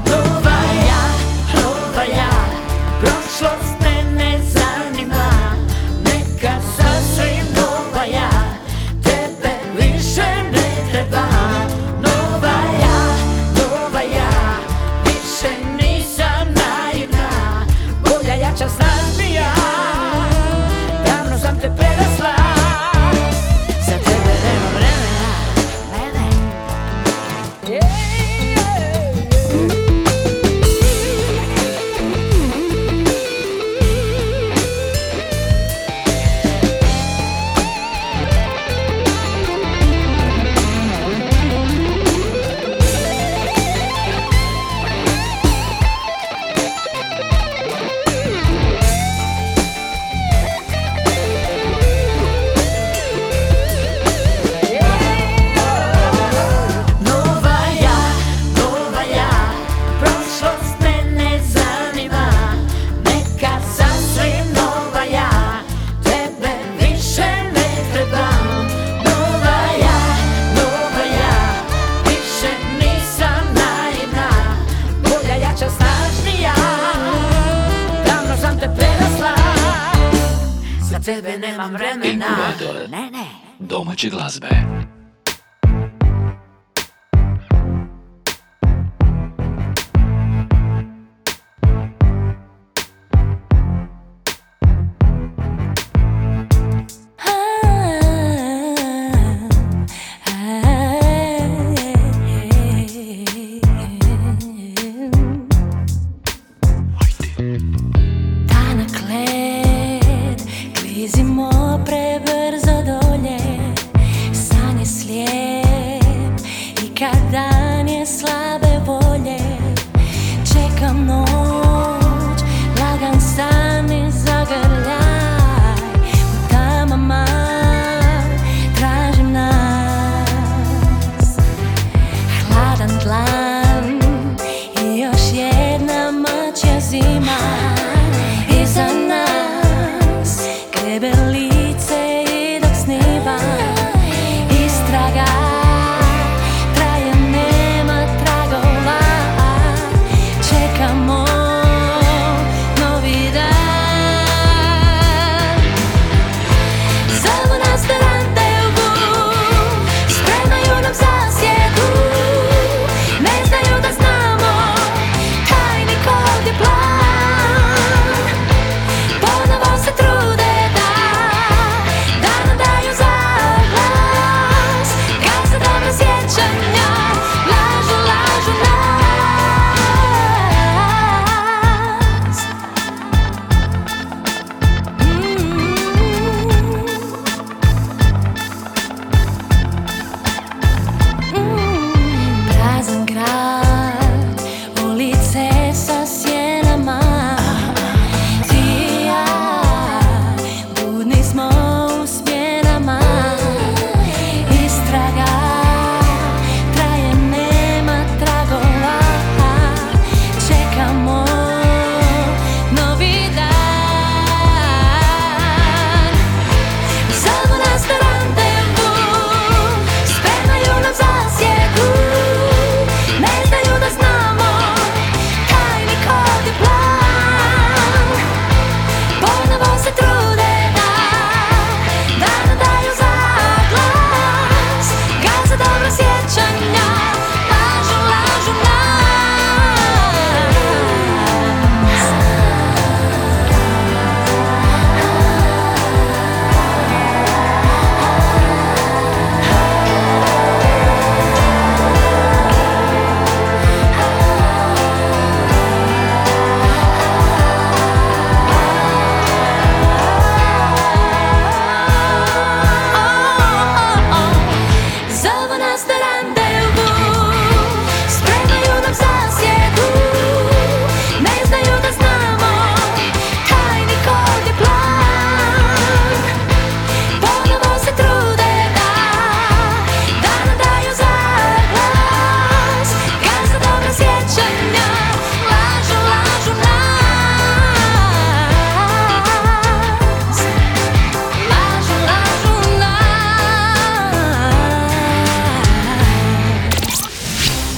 Nova 0.06 0.60
ja, 0.88 1.02
nova 1.56 2.04
ja. 2.04 2.32
Prošlost 3.02 3.69
tebe 81.10 81.38
nemam 81.38 81.74
vremena 81.74 82.26
Inkubator. 82.26 82.90
Ne, 82.90 83.12
ne 83.12 83.26
Domaće 83.60 84.10
glazbe. 84.10 84.48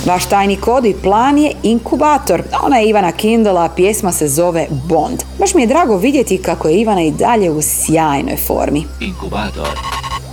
Vaš 0.06 0.26
tajni 0.26 0.56
kod 0.56 0.86
i 0.86 0.96
plan 1.04 1.38
je 1.38 1.52
Inkubator. 1.64 2.44
Ona 2.64 2.78
je 2.78 2.90
Ivana 2.90 3.12
Kindle, 3.12 3.66
a 3.66 3.70
pjesma 3.76 4.12
se 4.12 4.28
zove 4.28 4.68
Bond. 4.70 5.24
Baš 5.40 5.54
mi 5.54 5.62
je 5.62 5.68
drago 5.68 5.98
vidjeti 5.98 6.42
kako 6.42 6.68
je 6.68 6.82
Ivana 6.82 7.02
i 7.02 7.12
dalje 7.12 7.52
u 7.52 7.62
sjajnoj 7.62 8.38
formi. 8.38 8.84
Inkubator. 9.00 9.68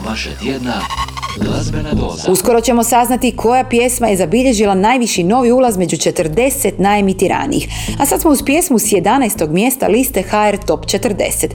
Vaša 0.09 0.31
tjedna. 0.41 0.81
Uskoro 2.29 2.61
ćemo 2.61 2.85
saznati 2.85 3.37
koja 3.37 3.65
pjesma 3.65 4.07
je 4.07 4.17
zabilježila 4.17 4.75
najviši 4.75 5.25
novi 5.25 5.53
ulaz 5.53 5.77
među 5.77 5.97
40 5.97 6.73
najemitiranijih. 6.79 7.69
A 7.99 8.07
sad 8.07 8.21
smo 8.21 8.31
uz 8.31 8.43
pjesmu 8.43 8.79
s 8.79 8.85
11. 8.85 9.49
mjesta 9.49 9.87
liste 9.87 10.23
HR 10.23 10.57
Top 10.67 10.85
40. 10.85 11.47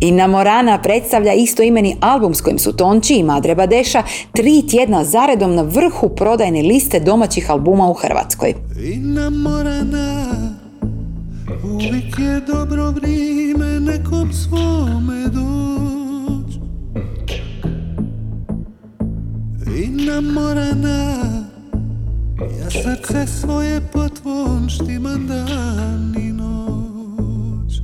Inna 0.00 0.26
Morana 0.26 0.82
predstavlja 0.82 1.32
istoimeni 1.32 1.96
album 2.00 2.34
s 2.34 2.40
kojim 2.40 2.58
su 2.58 2.72
Tonči 2.72 3.14
i 3.14 3.22
Madre 3.22 3.54
Badeša 3.54 4.02
tri 4.32 4.62
tjedna 4.66 5.04
zaredom 5.04 5.54
na 5.54 5.62
vrhu 5.62 6.08
prodajne 6.08 6.62
liste 6.62 7.00
domaćih 7.00 7.50
albuma 7.50 7.90
u 7.90 7.94
Hrvatskoj. 7.94 8.54
Morana 9.30 10.30
Uvijek 11.64 12.18
je 12.18 12.40
dobro 12.40 12.90
vrijeme 12.90 13.80
nekom 13.80 14.32
svome 14.32 15.28
doć 15.28 15.99
I 19.76 19.86
namorana 19.88 21.14
Ja 22.60 22.70
srce 22.70 23.26
svoje 23.26 23.80
po 23.92 24.08
tvom 24.08 24.68
štimam 24.68 25.26
dan 25.26 26.14
i 26.18 26.32
noć. 26.32 27.80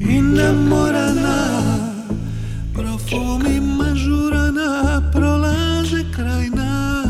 I 0.00 0.20
namorana 0.20 1.62
Profumima 2.74 3.94
žurana 3.94 5.02
prolaze 5.12 6.04
kraj 6.14 6.48
nas. 6.50 7.06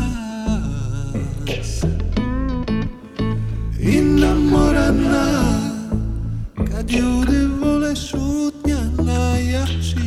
I 3.79 4.01
namorana 4.01 5.27
Kad 6.71 6.91
ljudi 6.91 7.47
vole 7.61 7.95
šutnja 7.95 8.79
najjači 9.05 10.06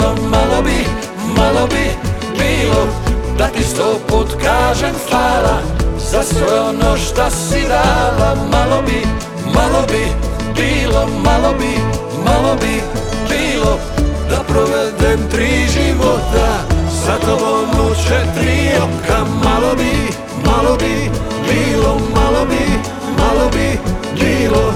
bilo, 0.00 0.14
malo 0.30 0.62
bi, 0.62 0.84
malo 1.36 1.66
bi 1.66 1.90
bilo 2.38 2.86
Da 3.38 3.46
ti 3.46 3.64
sto 3.64 3.98
put 4.08 4.28
kažem 4.42 4.94
hvala 5.10 5.60
za 5.98 6.22
sve 6.22 6.60
ono 6.60 6.96
šta 6.96 7.30
si 7.30 7.60
dala. 7.68 8.34
Malo 8.52 8.82
bi, 8.82 9.06
malo 9.54 9.86
bi 9.88 10.04
bilo, 10.56 11.06
malo 11.24 11.54
bi, 11.58 11.74
malo 12.24 12.56
bi 12.60 12.82
bilo 13.28 13.78
Da 14.30 14.42
provedem 14.48 15.30
tri 15.30 15.66
života. 15.68 16.48
Sa 17.04 17.18
tobom 17.26 17.86
u 17.86 17.94
četiri 17.94 18.70
oka 18.76 19.24
Malo 19.44 19.74
bi, 19.76 19.92
malo 20.44 20.76
bi 20.76 21.10
bilo, 21.48 22.00
malo 22.14 22.46
bi, 22.46 22.64
malo 23.18 23.50
bi 23.52 23.78
bilo 24.20 24.72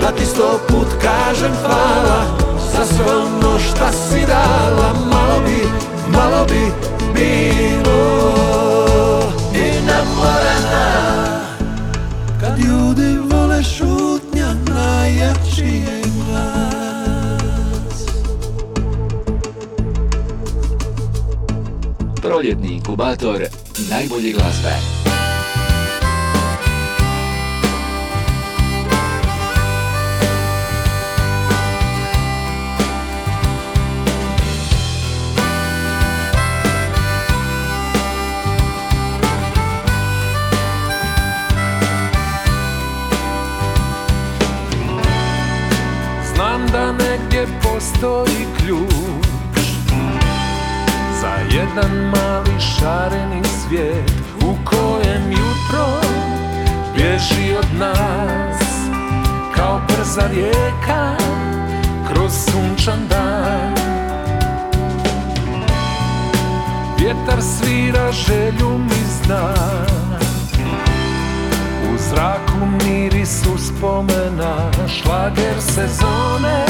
Da 0.00 0.10
ti 0.10 0.26
sto 0.26 0.60
put 0.68 0.88
kažem 1.02 1.52
hvala 1.62 2.48
za 2.78 2.84
sve 2.84 3.16
ono 3.16 3.58
šta 3.58 3.92
si 3.92 4.26
dala. 4.26 4.92
Malo 5.10 5.40
bi, 5.46 5.68
malo 6.12 6.46
bi 6.48 6.72
bilo. 7.14 8.00
I 9.54 9.86
namorana 9.86 11.40
Kad 12.40 12.58
ljudi 12.58 13.18
vole 13.30 13.62
šutnja 13.62 14.54
najjači 14.74 15.64
je 15.64 16.02
glas. 16.02 18.04
Proljetni 22.22 22.68
inkubator 22.68 23.44
najbolje 23.90 24.32
glazbe. 24.32 24.97
Jedan 51.78 52.10
mali 52.10 52.60
šareni 52.60 53.42
svijet 53.44 54.12
U 54.40 54.56
kojem 54.64 55.30
jutro 55.30 55.86
bježi 56.94 57.56
od 57.58 57.78
nas 57.78 58.62
Kao 59.56 59.80
brza 59.88 60.26
rijeka 60.26 61.16
kroz 62.12 62.32
sunčan 62.32 63.08
dan. 63.08 63.74
Vjetar 66.98 67.42
svira 67.42 68.12
želju 68.12 68.78
mi 68.78 69.04
zna. 69.22 69.54
U 71.92 71.98
zraku 71.98 72.66
miris 72.84 73.46
uspomena 73.54 74.70
Šlager 74.88 75.60
sezone 75.60 76.66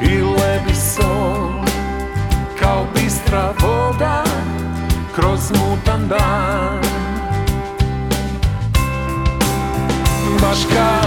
i 0.00 0.20
lebi 0.20 0.74
sol 0.74 1.69
kroz 5.20 5.50
mutan 5.50 6.08
dan. 6.08 6.80
Baš 10.40 10.58
kao 10.72 10.99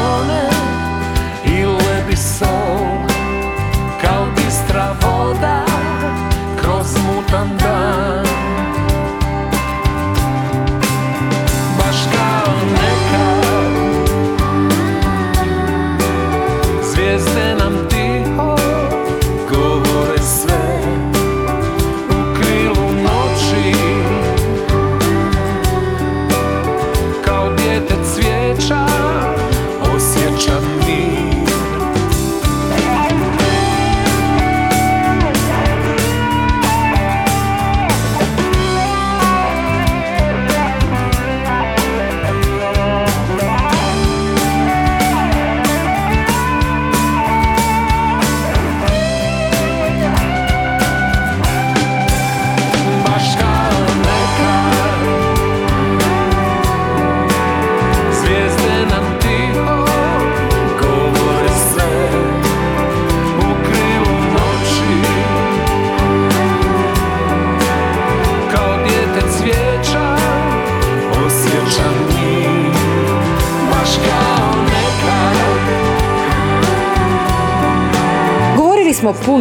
sezone 0.00 0.49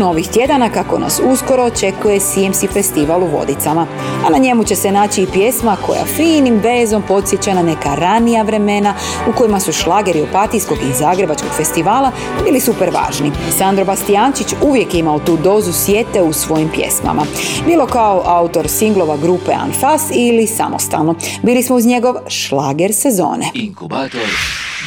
novih 0.10 0.30
tjedana 0.30 0.70
kako 0.70 0.98
nas 0.98 1.22
uskoro 1.26 1.64
očekuje 1.64 2.20
CMC 2.20 2.74
festival 2.74 3.24
u 3.24 3.28
Vodicama. 3.28 3.88
A 4.26 4.30
na 4.30 4.38
njemu 4.38 4.64
će 4.64 4.76
se 4.76 4.92
naći 4.92 5.22
i 5.22 5.28
pjesma 5.34 5.78
koja 5.86 6.06
finim 6.06 6.60
bezom 6.60 7.02
podsjeća 7.08 7.54
na 7.54 7.64
neka 7.64 7.96
ranija 7.96 8.44
vremena 8.44 8.94
u 9.30 9.34
kojima 9.38 9.60
su 9.60 9.72
šlageri 9.72 10.22
Opatijskog 10.22 10.78
i 10.78 10.94
Zagrebačkog 10.94 11.52
festivala 11.58 12.12
bili 12.46 12.60
super 12.60 12.90
važni. 12.90 13.32
Sandro 13.58 13.86
Bastiančić 13.86 14.48
uvijek 14.62 14.96
imao 14.96 15.20
tu 15.20 15.38
dozu 15.38 15.74
sjete 15.74 16.22
u 16.22 16.34
svojim 16.34 16.70
pjesmama. 16.70 17.26
Bilo 17.66 17.86
kao 17.86 18.24
autor 18.26 18.68
singlova 18.68 19.18
grupe 19.18 19.52
Anfas 19.54 20.02
ili 20.14 20.48
samostalno. 20.48 21.16
Bili 21.42 21.64
smo 21.64 21.76
uz 21.76 21.86
njegov 21.86 22.16
šlager 22.28 22.94
sezone. 22.94 23.50
Inkubator 23.54 24.30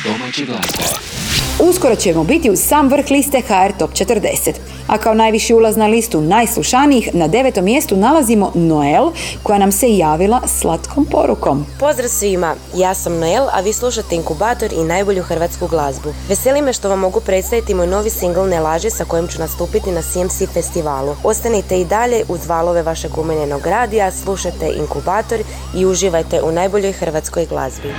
domaći 0.04 0.44
glazba. 0.44 1.31
Uskoro 1.68 1.96
ćemo 1.96 2.24
biti 2.24 2.50
u 2.50 2.56
sam 2.56 2.88
vrh 2.88 3.10
liste 3.10 3.40
HR 3.40 3.78
Top 3.78 3.90
40. 3.90 4.52
A 4.86 4.98
kao 4.98 5.14
najviši 5.14 5.54
ulaz 5.54 5.76
na 5.76 5.86
listu 5.86 6.20
najslušanijih 6.20 7.14
na 7.14 7.28
devetom 7.28 7.64
mjestu 7.64 7.96
nalazimo 7.96 8.52
Noel 8.54 9.10
koja 9.42 9.58
nam 9.58 9.72
se 9.72 9.96
javila 9.96 10.40
slatkom 10.46 11.04
porukom. 11.04 11.66
Pozdrav 11.80 12.08
svima, 12.08 12.54
ja 12.74 12.94
sam 12.94 13.18
Noel, 13.18 13.44
a 13.52 13.60
vi 13.60 13.72
slušate 13.72 14.14
Inkubator 14.14 14.72
i 14.72 14.84
najbolju 14.84 15.22
hrvatsku 15.22 15.66
glazbu. 15.66 16.08
Veseli 16.28 16.62
me 16.62 16.72
što 16.72 16.88
vam 16.88 16.98
mogu 16.98 17.20
predstaviti 17.20 17.74
moj 17.74 17.86
novi 17.86 18.10
singl 18.10 18.40
Ne 18.40 18.60
laži 18.60 18.90
sa 18.90 19.04
kojim 19.04 19.28
ću 19.28 19.38
nastupiti 19.38 19.90
na 19.90 20.02
CMC 20.02 20.52
festivalu. 20.52 21.16
Ostanite 21.24 21.80
i 21.80 21.84
dalje 21.84 22.24
uz 22.28 22.46
valove 22.46 22.82
vašeg 22.82 23.18
umenjenog 23.18 23.66
radija, 23.66 24.10
slušajte 24.10 24.72
Inkubator 24.76 25.38
i 25.76 25.86
uživajte 25.86 26.42
u 26.42 26.52
najboljoj 26.52 26.92
hrvatskoj 26.92 27.46
glazbi. 27.46 27.94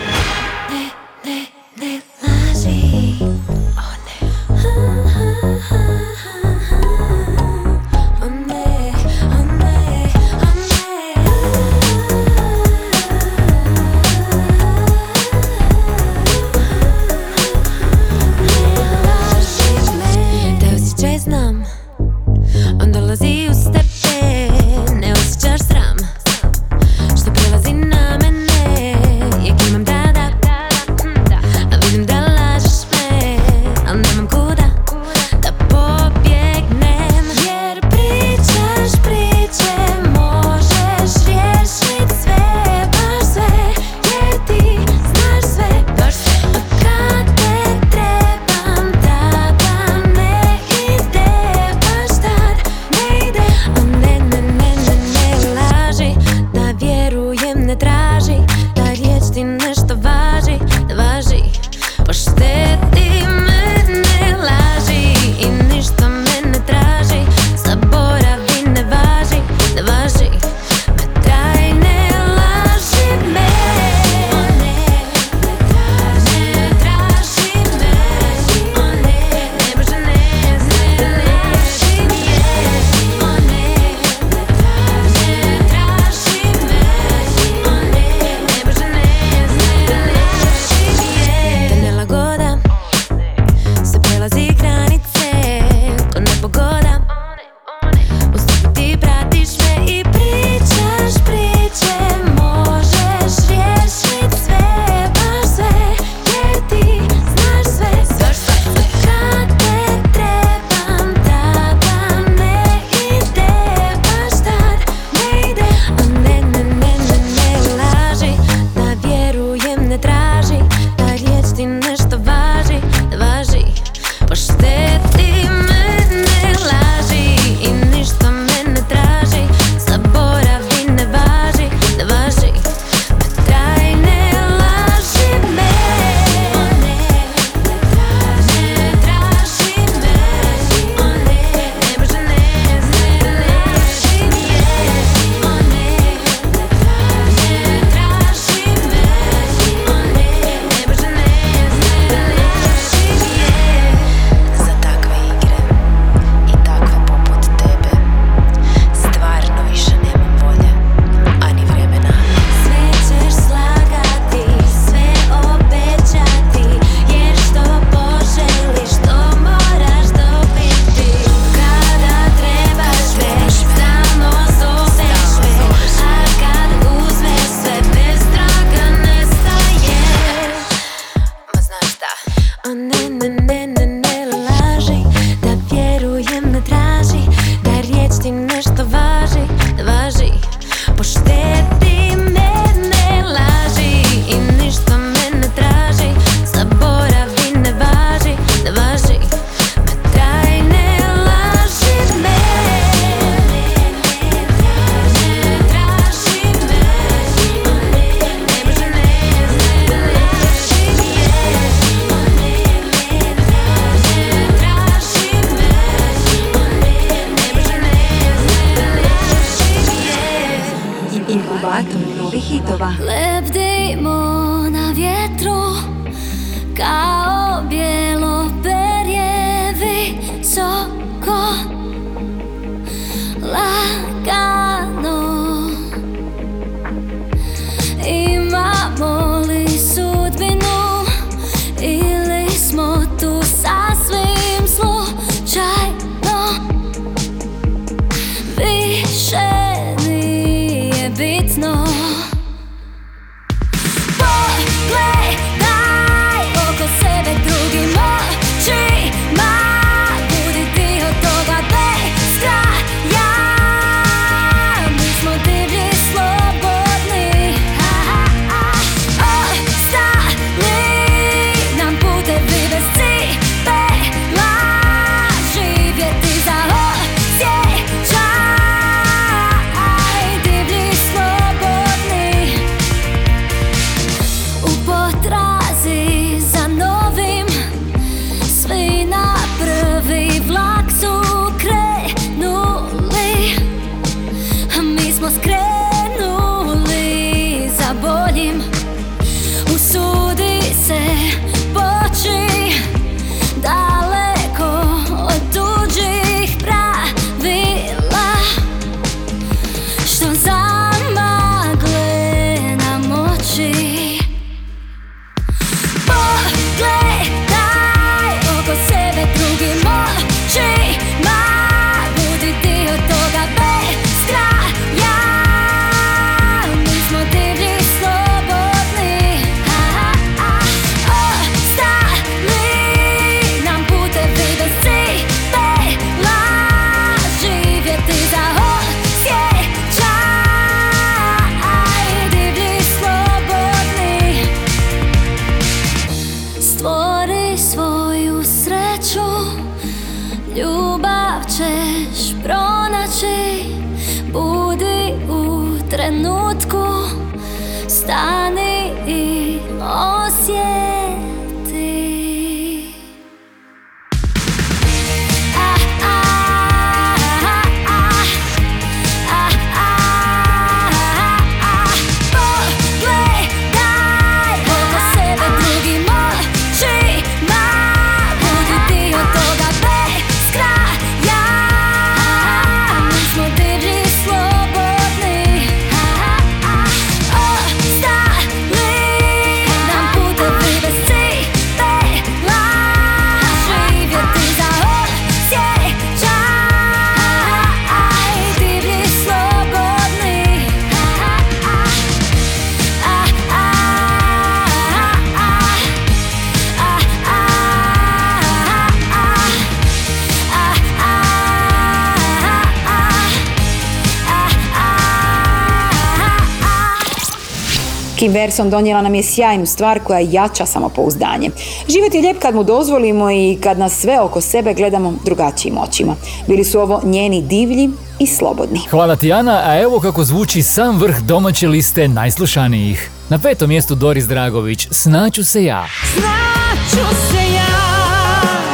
Kim 418.24 418.32
Verson 418.32 418.70
donijela 418.70 419.02
nam 419.02 419.16
je 419.16 419.24
sjajnu 419.24 419.66
stvar 419.66 420.00
koja 420.00 420.20
jača 420.20 420.66
samopouzdanje. 420.66 421.50
Život 421.88 422.14
je 422.14 422.22
lijep 422.22 422.40
kad 422.40 422.56
mu 422.56 422.64
dozvolimo 422.64 423.32
i 423.32 423.58
kad 423.64 423.80
nas 423.80 423.94
sve 423.94 424.20
oko 424.20 424.42
sebe 424.42 424.74
gledamo 424.74 425.14
drugačijim 425.26 425.78
očima. 425.78 426.16
Bili 426.48 426.64
su 426.64 426.80
ovo 426.80 427.02
njeni 427.04 427.42
divlji 427.42 427.90
i 428.20 428.28
slobodni. 428.28 428.80
Hvala 428.90 429.16
ti 429.16 429.34
Ana, 429.34 429.62
a 429.66 429.80
evo 429.80 430.00
kako 430.00 430.24
zvuči 430.24 430.64
sam 430.64 431.00
vrh 431.00 431.20
domaće 431.20 431.68
liste 431.68 432.08
najslušanijih. 432.08 433.10
Na 433.30 433.40
petom 433.40 433.70
mjestu 433.70 433.96
Doris 433.96 434.26
Dragović, 434.26 434.88
Snaću 434.92 435.46
se 435.46 435.64
ja. 435.64 435.86
Znaću 436.14 437.08
se 437.32 437.44
ja 437.54 437.76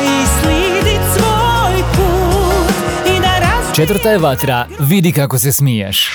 i 0.03 0.25
slidit 0.41 1.01
svoj 1.17 1.83
put 1.95 2.75
i 3.17 3.21
da 3.21 3.39
raz... 3.39 3.75
Četvrta 3.75 4.11
je 4.11 4.17
Vatra, 4.17 4.67
Vidi 4.79 5.11
kako 5.11 5.39
se 5.39 5.51
smiješ. 5.51 6.11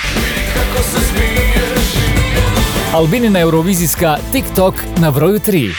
Albinina 2.94 3.40
Eurovizijska 3.40 4.16
TikTok 4.32 4.74
na 5.00 5.10
broju 5.10 5.38
3. 5.38 5.72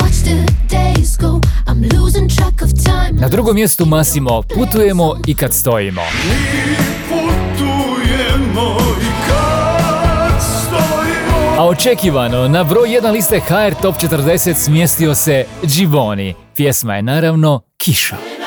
Watch 0.00 0.14
the 0.24 0.52
days 0.76 1.16
go, 1.18 1.40
I'm 1.66 1.98
losing 2.00 2.30
track 2.36 2.62
of 2.62 2.70
time 2.84 3.20
Na 3.20 3.28
drugom 3.28 3.54
mjestu 3.54 3.86
Masimo, 3.86 4.42
Putujemo 4.42 5.16
i 5.26 5.34
kad 5.34 5.54
stojimo. 5.54 6.02
A 11.58 11.66
očekivano, 11.66 12.48
na 12.48 12.64
broj 12.64 12.88
1 12.88 13.12
liste 13.12 13.40
HR 13.40 13.74
Top 13.82 13.94
40 13.96 14.54
smjestio 14.54 15.14
se 15.14 15.44
Givoni. 15.62 16.34
Pjesma 16.56 16.96
je 16.96 17.02
naravno 17.02 17.60
Kiša. 17.78 18.37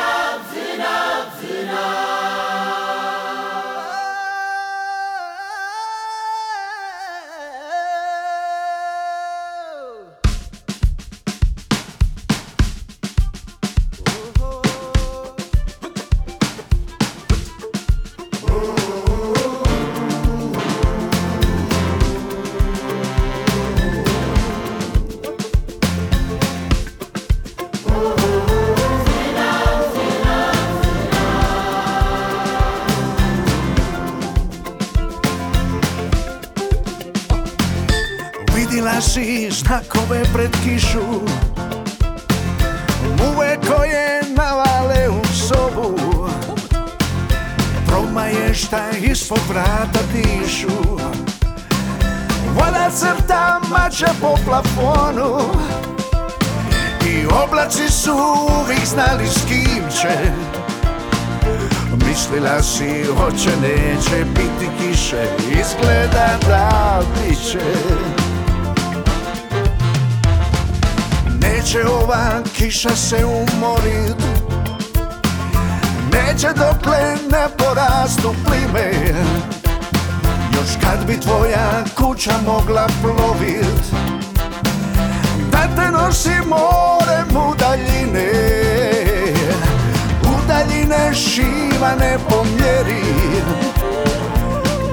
Šivane 91.92 92.18
po 92.30 92.44
mjeri 92.44 93.04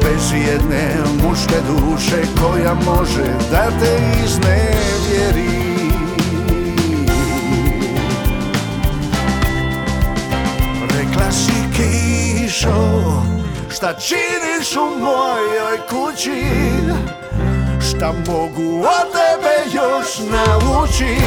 Bez 0.03 0.32
jedne 0.32 0.94
muške 1.22 1.57
duše 1.66 2.22
koja 2.42 2.74
može 2.74 3.24
da 3.51 3.66
te 3.80 3.99
iznevjeri. 4.24 5.59
Rekla 10.82 11.32
si 11.32 11.53
kišo 11.76 13.22
Šta 13.70 13.94
činiš 13.94 14.76
u 14.76 15.01
mojoj 15.01 15.78
kući? 15.90 16.42
Šta 17.88 18.12
mogu 18.26 18.80
od 18.80 19.12
tebe 19.12 19.76
još 19.76 20.18
naučit 20.18 21.22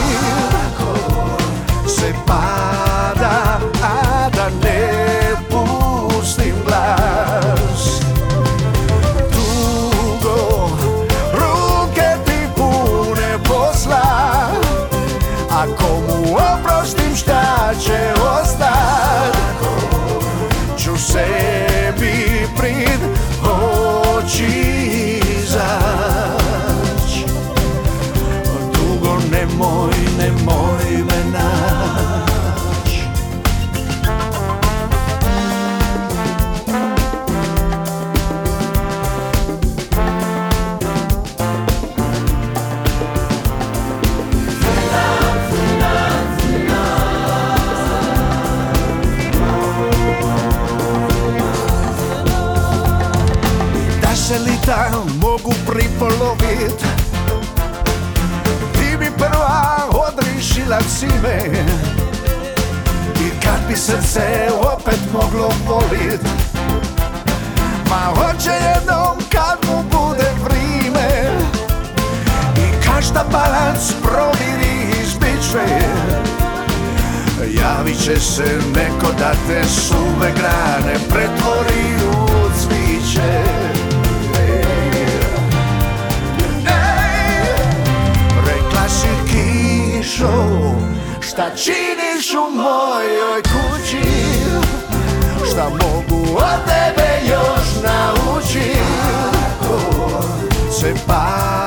Se 1.88 2.14
pada, 2.28 3.60
a 3.84 4.30
da 4.30 4.50
ne 4.64 5.12
će 17.80 18.14
ostat. 18.42 19.38
Ću 20.78 20.98
sebi 20.98 21.61
odrišila 60.72 60.80
si 60.90 61.06
me 61.06 61.38
I 63.26 63.30
kad 63.44 63.60
bi 63.68 63.76
srce 63.76 64.50
opet 64.74 65.00
moglo 65.14 65.52
volit 65.68 66.22
Ma 67.90 68.14
hoće 68.16 68.50
jednom 68.50 69.18
kad 69.32 69.58
mu 69.70 69.84
bude 69.84 70.32
vrime 70.44 71.32
I 72.58 72.86
každa 72.86 73.26
balans 73.32 73.94
proviri 74.02 75.02
izbiće 75.04 75.82
Javit 77.62 78.04
će 78.04 78.20
se 78.20 78.60
neko 78.76 79.12
da 79.20 79.32
te 79.48 79.64
suve 79.70 80.32
grane 80.38 80.94
pretvori 81.10 82.01
kišo, 90.22 90.76
šta 91.22 91.50
činiš 91.56 92.34
u 92.34 92.56
mojoj 92.56 93.42
kući 93.42 94.02
Šta 95.52 95.70
mogu 95.70 96.36
od 96.36 96.66
tebe 96.66 97.10
još 97.30 97.84
naučit. 97.84 98.78
Se 100.80 100.94
pada, 101.08 101.61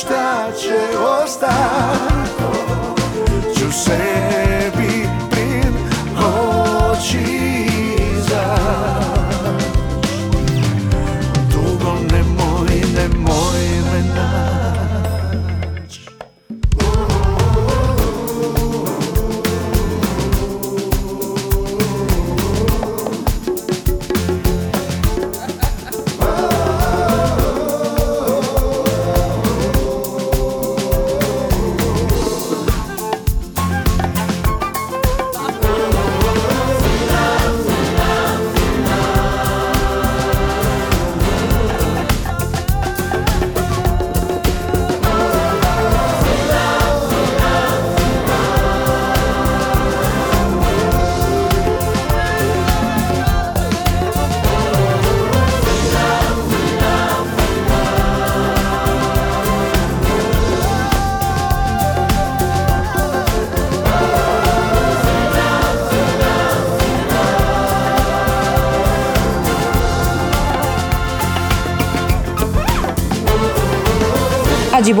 šta 0.00 0.52
će 0.58 0.98
ostat 1.22 2.39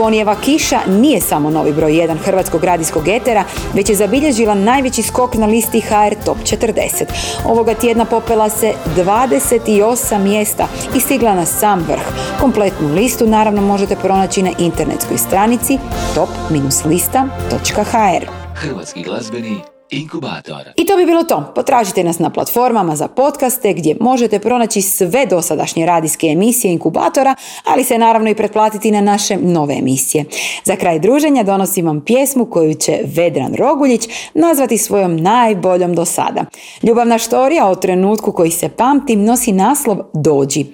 Ađibonijeva 0.00 0.36
kiša 0.40 0.80
nije 0.88 1.20
samo 1.20 1.50
novi 1.50 1.72
broj 1.72 1.92
1 1.92 2.16
hrvatskog 2.24 2.64
radijskog 2.64 3.08
etera, 3.08 3.44
već 3.74 3.90
je 3.90 3.96
zabilježila 3.96 4.54
najveći 4.54 5.02
skok 5.02 5.34
na 5.34 5.46
listi 5.46 5.80
HR 5.80 6.14
Top 6.24 6.38
40. 6.38 7.04
Ovoga 7.44 7.74
tjedna 7.74 8.04
popela 8.04 8.48
se 8.48 8.72
28 8.96 10.18
mjesta 10.18 10.68
i 10.96 11.00
stigla 11.00 11.34
na 11.34 11.46
sam 11.46 11.84
vrh. 11.88 12.02
Kompletnu 12.40 12.94
listu 12.94 13.26
naravno 13.26 13.62
možete 13.62 13.96
pronaći 13.96 14.42
na 14.42 14.50
internetskoj 14.58 15.18
stranici 15.18 15.78
top-lista.hr. 16.14 18.26
Hrvatski 18.54 19.02
glazbeni 19.02 19.69
inkubator. 19.90 20.72
I 20.76 20.86
to 20.86 20.96
bi 20.96 21.06
bilo 21.06 21.24
to. 21.24 21.52
Potražite 21.54 22.04
nas 22.04 22.18
na 22.18 22.30
platformama 22.30 22.96
za 22.96 23.08
podcaste 23.08 23.72
gdje 23.72 23.96
možete 24.00 24.38
pronaći 24.38 24.82
sve 24.82 25.26
dosadašnje 25.26 25.86
radijske 25.86 26.26
emisije 26.26 26.72
inkubatora, 26.72 27.34
ali 27.64 27.84
se 27.84 27.98
naravno 27.98 28.30
i 28.30 28.34
pretplatiti 28.34 28.90
na 28.90 29.00
naše 29.00 29.36
nove 29.36 29.74
emisije. 29.74 30.24
Za 30.64 30.76
kraj 30.76 30.98
druženja 30.98 31.42
donosim 31.42 31.86
vam 31.86 32.00
pjesmu 32.00 32.46
koju 32.46 32.74
će 32.74 32.98
Vedran 33.04 33.54
Roguljić 33.54 34.08
nazvati 34.34 34.78
svojom 34.78 35.16
najboljom 35.16 35.94
do 35.94 36.04
sada. 36.04 36.44
Ljubavna 36.82 37.18
štorija 37.18 37.66
o 37.66 37.74
trenutku 37.74 38.32
koji 38.32 38.50
se 38.50 38.68
pamti 38.68 39.16
nosi 39.16 39.52
naslov 39.52 39.98
Dođi. 40.14 40.66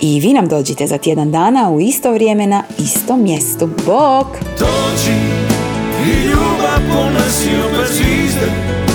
I 0.00 0.20
vi 0.20 0.32
nam 0.32 0.48
dođite 0.48 0.86
za 0.86 0.98
tjedan 0.98 1.32
dana 1.32 1.70
u 1.70 1.80
isto 1.80 2.12
vrijeme 2.12 2.46
na 2.46 2.62
istom 2.78 3.22
mjestu. 3.22 3.66
Bok! 3.86 4.26
Dođi 4.58 5.39
i 6.06 6.26
ljubav 6.26 6.80
ponesi 6.92 7.50
opet 7.66 7.96
zvizde 7.96 8.50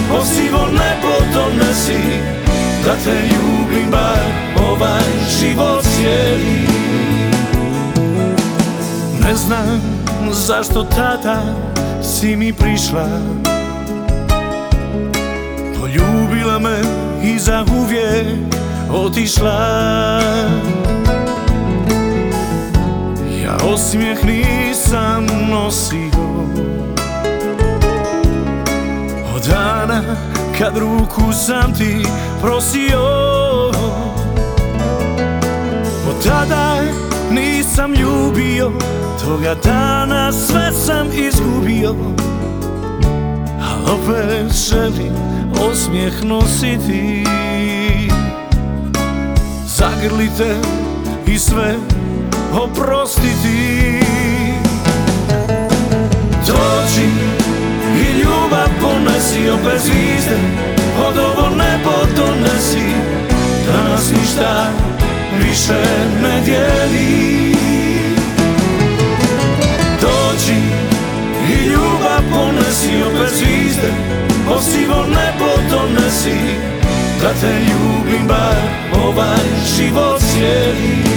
Po 0.09 0.25
sivo 0.25 0.65
nebo 0.71 1.13
donesi 1.33 1.99
Da 2.85 2.95
te 3.03 3.11
ljubim 3.11 3.91
bar 3.91 4.45
ovaj 4.71 5.03
život 5.39 5.83
cijeli. 5.83 6.67
Ne 9.21 9.35
znam 9.35 9.81
zašto 10.31 10.83
tada 10.83 11.41
si 12.03 12.35
mi 12.35 12.53
prišla. 12.53 13.07
Poljubila 15.79 16.59
me 16.59 16.79
i 17.23 17.39
za 17.39 17.65
uvijek 17.77 18.27
otišla. 18.91 20.21
Ja 23.43 23.57
osmijeh 23.73 24.25
nisam 24.25 25.27
nosio 25.49 26.34
dana 29.47 30.01
kad 30.59 30.77
ruku 30.77 31.33
sam 31.33 31.73
ti 31.73 32.05
prosio. 32.41 33.01
Od 36.09 36.23
tada 36.23 36.81
nisam 37.31 37.93
ljubio 37.93 38.71
Toga 39.25 39.55
dana 39.63 40.31
sve 40.31 40.71
sam 40.71 41.07
izgubio. 41.13 41.95
A 43.61 43.91
opet 43.93 44.55
želim 44.69 45.13
osmijeh 45.71 46.23
nositi. 46.23 47.25
Zagrlite 49.65 50.55
i 51.27 51.39
sve 51.39 51.75
oprostiti. 52.53 53.99
Dođi 56.47 57.14
ljubav 58.45 58.69
ponesi 58.81 59.49
opet 59.49 59.81
zvizde. 59.81 60.37
Od 61.07 61.17
ovo 61.17 61.49
nebo 61.49 61.91
donesi 62.15 62.87
Da 63.67 63.89
nas 63.89 64.11
ništa 64.11 64.71
više 65.39 65.81
ne 66.21 66.41
dijeli. 66.45 67.55
Dođi 70.01 70.61
i 71.49 71.67
ljubav 71.67 72.21
ponesi 72.31 73.03
opet 73.07 73.33
zvizde. 73.37 73.91
Po 74.47 74.61
sivo 74.61 75.05
nebo 75.07 75.85
nesi 75.93 76.39
Da 77.21 77.29
te 77.41 77.53
ljubim 77.59 78.27
bar 78.27 78.55
ovaj 79.03 79.45
život 79.77 80.21
cijeli 80.21 81.14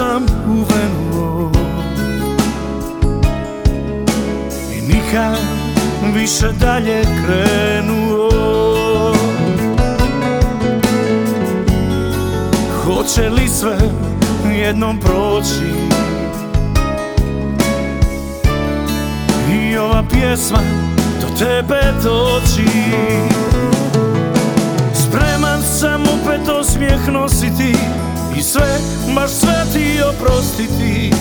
sam 0.00 0.26
uvenuo 0.48 1.50
I 4.76 4.80
nikad 4.80 5.36
više 6.14 6.46
dalje 6.60 7.02
krenuo. 7.02 8.30
Hoće 12.84 13.28
li 13.28 13.48
sve 13.48 13.78
jednom 14.58 15.00
proći? 15.00 15.70
I 19.52 19.76
ova 19.78 20.04
pjesma 20.10 20.62
do 21.20 21.44
tebe 21.44 21.80
doći. 22.02 22.64
Spreman 24.94 25.62
sam 25.62 26.02
opet 26.02 26.48
osmijeh 26.48 27.08
nositi 27.08 27.74
I 28.36 28.42
sve, 28.42 28.78
baš 29.14 29.30
sve 29.30 29.64
ti 29.72 30.02
oprostiti 30.02 31.12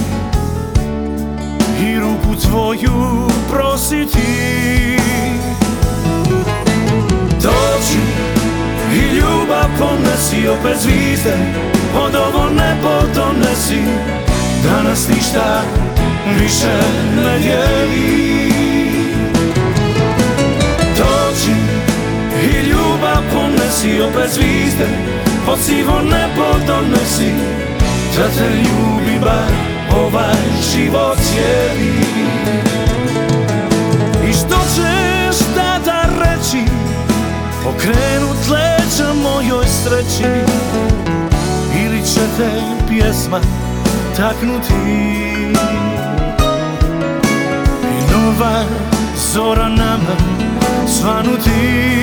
I 1.81 1.99
ruku 1.99 2.41
tvoju 2.41 3.27
prositi 3.51 4.97
Dođi 7.41 7.99
i 8.93 9.15
ljubav 9.15 9.69
ponesi 9.79 10.47
opet 10.47 10.77
zvizde 10.81 11.37
Od 11.95 12.15
ovo 12.15 12.49
nebo 12.49 13.01
donesi. 13.15 13.81
Da 14.63 14.83
nas 14.89 15.07
ništa 15.07 15.61
više 16.39 16.77
ne 17.15 17.39
dijeli. 17.39 18.51
Dođi 20.97 21.55
i 22.43 22.69
ljubav 22.69 23.23
ponesi 23.33 24.01
opet 24.01 24.31
zvizde 24.33 25.08
Pod 25.49 25.59
sivo 25.59 26.01
nebo 26.01 26.45
donesi 26.67 27.33
Da 28.17 28.27
te 28.37 28.49
ljubi 28.55 29.19
bar 29.19 29.51
ovaj 30.03 30.35
život 30.71 31.17
cijeli. 31.17 31.93
I 34.29 34.33
što 34.33 34.55
ćeš 34.75 35.37
tada 35.55 36.05
reći? 36.19 36.63
Okrenut 37.67 38.37
leđa 38.49 39.13
mojoj 39.13 39.65
sreći. 39.65 40.31
Ili 41.85 42.01
će 42.05 42.21
te 42.37 42.61
pjesma 42.87 43.39
taknuti? 44.17 44.73
I 47.97 48.11
nova 48.11 48.63
zora 49.33 49.69
nama 49.69 50.15
svanuti 50.87 51.99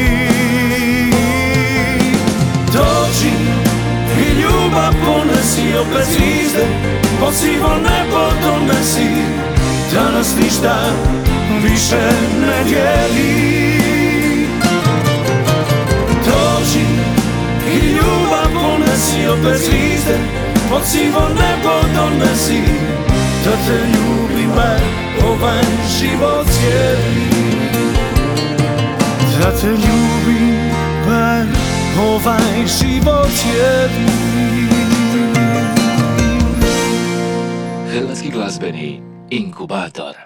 i 4.18 4.40
ljubav 4.40 4.92
ponesi 5.04 5.78
opet 5.78 6.06
zvizde 6.06 6.66
Pod 7.20 7.34
sivo 7.34 7.70
nebo 7.88 8.22
donesi. 8.42 9.08
Da 9.92 10.10
nas 10.18 10.36
ništa 10.42 10.76
više 11.62 12.10
ne 12.40 12.64
dijeli. 12.64 13.80
Dođi 16.26 16.86
i 17.72 17.86
ljubav 17.86 18.46
ponesi 18.54 19.28
opet 19.28 19.60
zvizde 19.60 20.18
Pod 20.70 20.82
sivo 20.84 21.28
nebo 21.28 21.74
donesi. 21.94 22.62
Da 23.44 23.50
te 23.50 23.78
ljubim 23.86 24.50
bar 24.56 24.80
ovaj 25.28 25.62
život 25.98 26.46
cijeli. 26.46 27.26
Da 29.40 29.50
te 29.60 29.66
ljubim 29.66 30.36
bar 30.40 30.45
ovaj 31.98 32.66
život 32.66 33.28
cijeli 33.30 34.06
Hrvatski 37.92 38.30
glazbeni 38.30 39.00
inkubator. 39.30 40.25